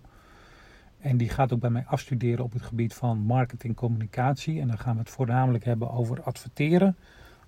en 1.06 1.18
die 1.18 1.30
gaat 1.30 1.54
ook 1.54 1.60
bij 1.60 1.70
mij 1.70 1.86
afstuderen 1.86 2.44
op 2.44 2.54
het 2.54 2.62
gebied 2.62 2.94
van 2.94 3.18
marketing 3.18 3.76
communicatie. 3.76 4.62
En 4.62 4.68
dan 4.68 4.78
gaan 4.78 4.94
we 4.94 5.00
het 5.00 5.10
voornamelijk 5.10 5.66
hebben 5.66 5.92
over 5.92 6.22
adverteren. 6.22 6.96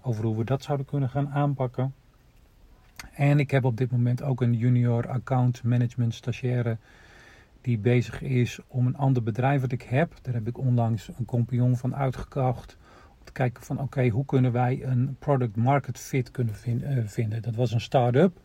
Over 0.02 0.26
hoe 0.26 0.38
we 0.38 0.44
dat 0.44 0.64
zouden 0.64 0.86
kunnen 0.86 1.10
gaan 1.10 1.30
aanpakken. 1.30 1.94
En 3.14 3.40
ik 3.40 3.52
heb 3.52 3.64
op 3.64 3.78
dit 3.78 3.92
moment 3.92 4.22
ook 4.22 4.42
een 4.42 4.54
junior 4.54 5.10
account 5.10 5.64
management 5.64 6.14
stagiaire 6.14 6.78
die 7.62 7.78
bezig 7.78 8.22
is 8.22 8.60
om 8.68 8.88
een 8.88 8.98
ander 8.98 9.24
bedrijf 9.24 9.62
wat 9.62 9.72
ik 9.72 9.82
heb. 9.82 10.14
Daar 10.22 10.34
heb 10.34 10.48
ik 10.48 10.58
onlangs 10.58 11.10
een 11.18 11.26
compagnon 11.26 11.78
van 11.78 11.96
uitgekocht 11.96 12.78
te 13.24 13.32
kijken 13.32 13.64
van 13.64 13.82
oké, 13.82 14.08
hoe 14.08 14.26
kunnen 14.26 14.52
wij 14.52 14.84
een 14.84 15.16
product 15.20 15.56
market 15.56 16.00
fit 16.00 16.32
kunnen 16.32 16.56
eh, 16.64 17.04
vinden. 17.06 17.42
Dat 17.42 17.56
was 17.56 17.72
een 17.72 17.82
start-up. 17.82 18.40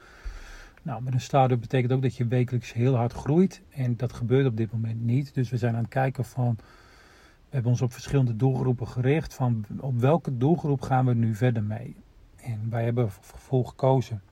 Nou, 0.82 1.02
met 1.02 1.14
een 1.14 1.20
start-up 1.20 1.60
betekent 1.60 1.92
ook 1.92 2.02
dat 2.02 2.16
je 2.16 2.26
wekelijks 2.26 2.72
heel 2.72 2.94
hard 2.94 3.12
groeit. 3.12 3.62
En 3.70 3.96
dat 3.96 4.12
gebeurt 4.12 4.46
op 4.46 4.56
dit 4.56 4.72
moment 4.72 5.00
niet. 5.00 5.34
Dus 5.34 5.50
we 5.50 5.56
zijn 5.56 5.74
aan 5.74 5.82
het 5.82 5.90
kijken 5.90 6.24
van. 6.24 6.56
We 6.56 7.58
hebben 7.58 7.70
ons 7.70 7.82
op 7.82 7.92
verschillende 7.92 8.36
doelgroepen 8.36 8.88
gericht. 8.88 9.34
Van 9.34 9.64
op 9.80 9.98
welke 9.98 10.36
doelgroep 10.36 10.80
gaan 10.80 11.06
we 11.06 11.14
nu 11.14 11.34
verder 11.34 11.62
mee? 11.62 11.96
En 12.36 12.70
wij 12.70 12.84
hebben 12.84 13.04
ervoor 13.04 13.66
gekozen 13.66 14.22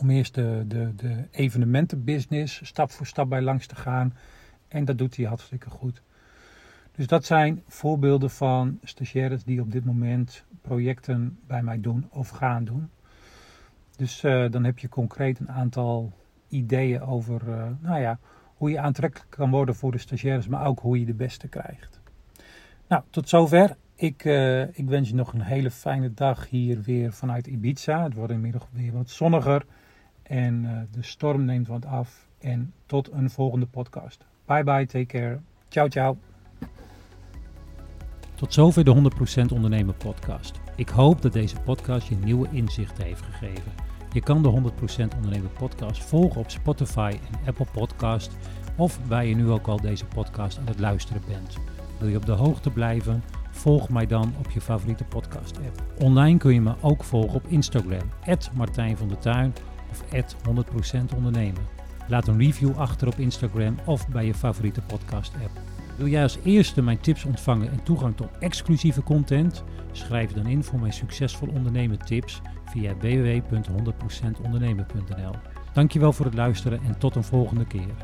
om 0.00 0.10
eerst 0.10 0.34
de, 0.34 0.64
de, 0.68 0.94
de 0.96 1.28
evenementenbusiness 1.30 2.66
stap 2.66 2.90
voor 2.90 3.06
stap 3.06 3.28
bij 3.28 3.42
langs 3.42 3.66
te 3.66 3.76
gaan. 3.76 4.14
En 4.68 4.84
dat 4.84 4.98
doet 4.98 5.16
hij 5.16 5.26
hartstikke 5.26 5.70
goed. 5.70 6.02
Dus 6.92 7.06
dat 7.06 7.24
zijn 7.24 7.62
voorbeelden 7.66 8.30
van 8.30 8.78
stagiaires 8.82 9.44
die 9.44 9.60
op 9.60 9.72
dit 9.72 9.84
moment 9.84 10.44
projecten 10.60 11.38
bij 11.46 11.62
mij 11.62 11.80
doen 11.80 12.06
of 12.10 12.28
gaan 12.28 12.64
doen. 12.64 12.90
Dus 13.96 14.22
uh, 14.22 14.50
dan 14.50 14.64
heb 14.64 14.78
je 14.78 14.88
concreet 14.88 15.38
een 15.38 15.50
aantal 15.50 16.12
ideeën 16.48 17.00
over 17.00 17.40
uh, 17.48 17.64
nou 17.80 18.00
ja, 18.00 18.18
hoe 18.56 18.70
je 18.70 18.78
aantrekkelijk 18.78 19.30
kan 19.30 19.50
worden 19.50 19.74
voor 19.74 19.92
de 19.92 19.98
stagiaires, 19.98 20.48
maar 20.48 20.66
ook 20.66 20.80
hoe 20.80 21.00
je 21.00 21.06
de 21.06 21.14
beste 21.14 21.48
krijgt. 21.48 22.00
Nou, 22.88 23.02
tot 23.10 23.28
zover. 23.28 23.76
Ik, 23.94 24.24
uh, 24.24 24.60
ik 24.62 24.88
wens 24.88 25.08
je 25.08 25.14
nog 25.14 25.32
een 25.32 25.42
hele 25.42 25.70
fijne 25.70 26.14
dag 26.14 26.48
hier 26.48 26.80
weer 26.80 27.12
vanuit 27.12 27.46
Ibiza. 27.46 28.02
Het 28.02 28.14
wordt 28.14 28.32
inmiddels 28.32 28.64
weer 28.70 28.92
wat 28.92 29.10
zonniger 29.10 29.66
en 30.22 30.88
de 30.90 31.02
storm 31.02 31.44
neemt 31.44 31.66
wat 31.66 31.86
af. 31.86 32.26
En 32.38 32.72
tot 32.86 33.12
een 33.12 33.30
volgende 33.30 33.66
podcast. 33.66 34.24
Bye 34.44 34.64
bye, 34.64 34.86
take 34.86 35.06
care. 35.06 35.40
Ciao, 35.68 35.88
ciao. 35.88 36.16
Tot 38.34 38.52
zover 38.52 38.84
de 38.84 39.10
100% 39.48 39.52
Ondernemen 39.52 39.96
podcast. 39.96 40.61
Ik 40.76 40.88
hoop 40.88 41.22
dat 41.22 41.32
deze 41.32 41.60
podcast 41.60 42.06
je 42.06 42.16
nieuwe 42.16 42.48
inzichten 42.52 43.04
heeft 43.04 43.22
gegeven. 43.22 43.72
Je 44.12 44.20
kan 44.20 44.42
de 44.42 44.48
100% 44.48 45.16
Ondernemen 45.16 45.52
podcast 45.58 46.04
volgen 46.04 46.40
op 46.40 46.50
Spotify 46.50 47.18
en 47.30 47.46
Apple 47.46 47.66
Podcast 47.72 48.36
of 48.76 48.98
waar 49.06 49.24
je 49.24 49.34
nu 49.34 49.50
ook 49.50 49.66
al 49.66 49.80
deze 49.80 50.04
podcast 50.04 50.58
aan 50.58 50.66
het 50.66 50.78
luisteren 50.78 51.22
bent. 51.28 51.56
Wil 51.98 52.08
je 52.08 52.16
op 52.16 52.26
de 52.26 52.32
hoogte 52.32 52.70
blijven? 52.70 53.22
Volg 53.50 53.88
mij 53.88 54.06
dan 54.06 54.34
op 54.38 54.50
je 54.50 54.60
favoriete 54.60 55.04
podcast 55.04 55.56
app. 55.56 56.02
Online 56.02 56.38
kun 56.38 56.54
je 56.54 56.60
me 56.60 56.74
ook 56.80 57.04
volgen 57.04 57.34
op 57.34 57.46
Instagram, 57.46 58.10
Martijn 58.54 58.96
van 58.96 59.08
der 59.08 59.18
Tuin 59.18 59.54
of 59.90 60.04
100% 61.12 61.16
Ondernemen. 61.16 61.62
Laat 62.08 62.28
een 62.28 62.38
review 62.38 62.76
achter 62.76 63.06
op 63.06 63.18
Instagram 63.18 63.74
of 63.84 64.08
bij 64.08 64.26
je 64.26 64.34
favoriete 64.34 64.80
podcast 64.80 65.32
app. 65.34 65.81
Wil 65.96 66.06
jij 66.06 66.22
als 66.22 66.38
eerste 66.44 66.82
mijn 66.82 67.00
tips 67.00 67.24
ontvangen 67.24 67.70
en 67.70 67.82
toegang 67.82 68.16
tot 68.16 68.38
exclusieve 68.38 69.02
content? 69.02 69.64
Schrijf 69.92 70.32
dan 70.32 70.46
in 70.46 70.64
voor 70.64 70.80
mijn 70.80 70.92
succesvol 70.92 71.48
ondernemen 71.48 71.98
tips 71.98 72.40
via 72.64 72.96
www.100%ondernemen.nl. 72.96 75.34
Dankjewel 75.72 76.12
voor 76.12 76.26
het 76.26 76.34
luisteren 76.34 76.80
en 76.82 76.98
tot 76.98 77.16
een 77.16 77.24
volgende 77.24 77.66
keer. 77.66 77.94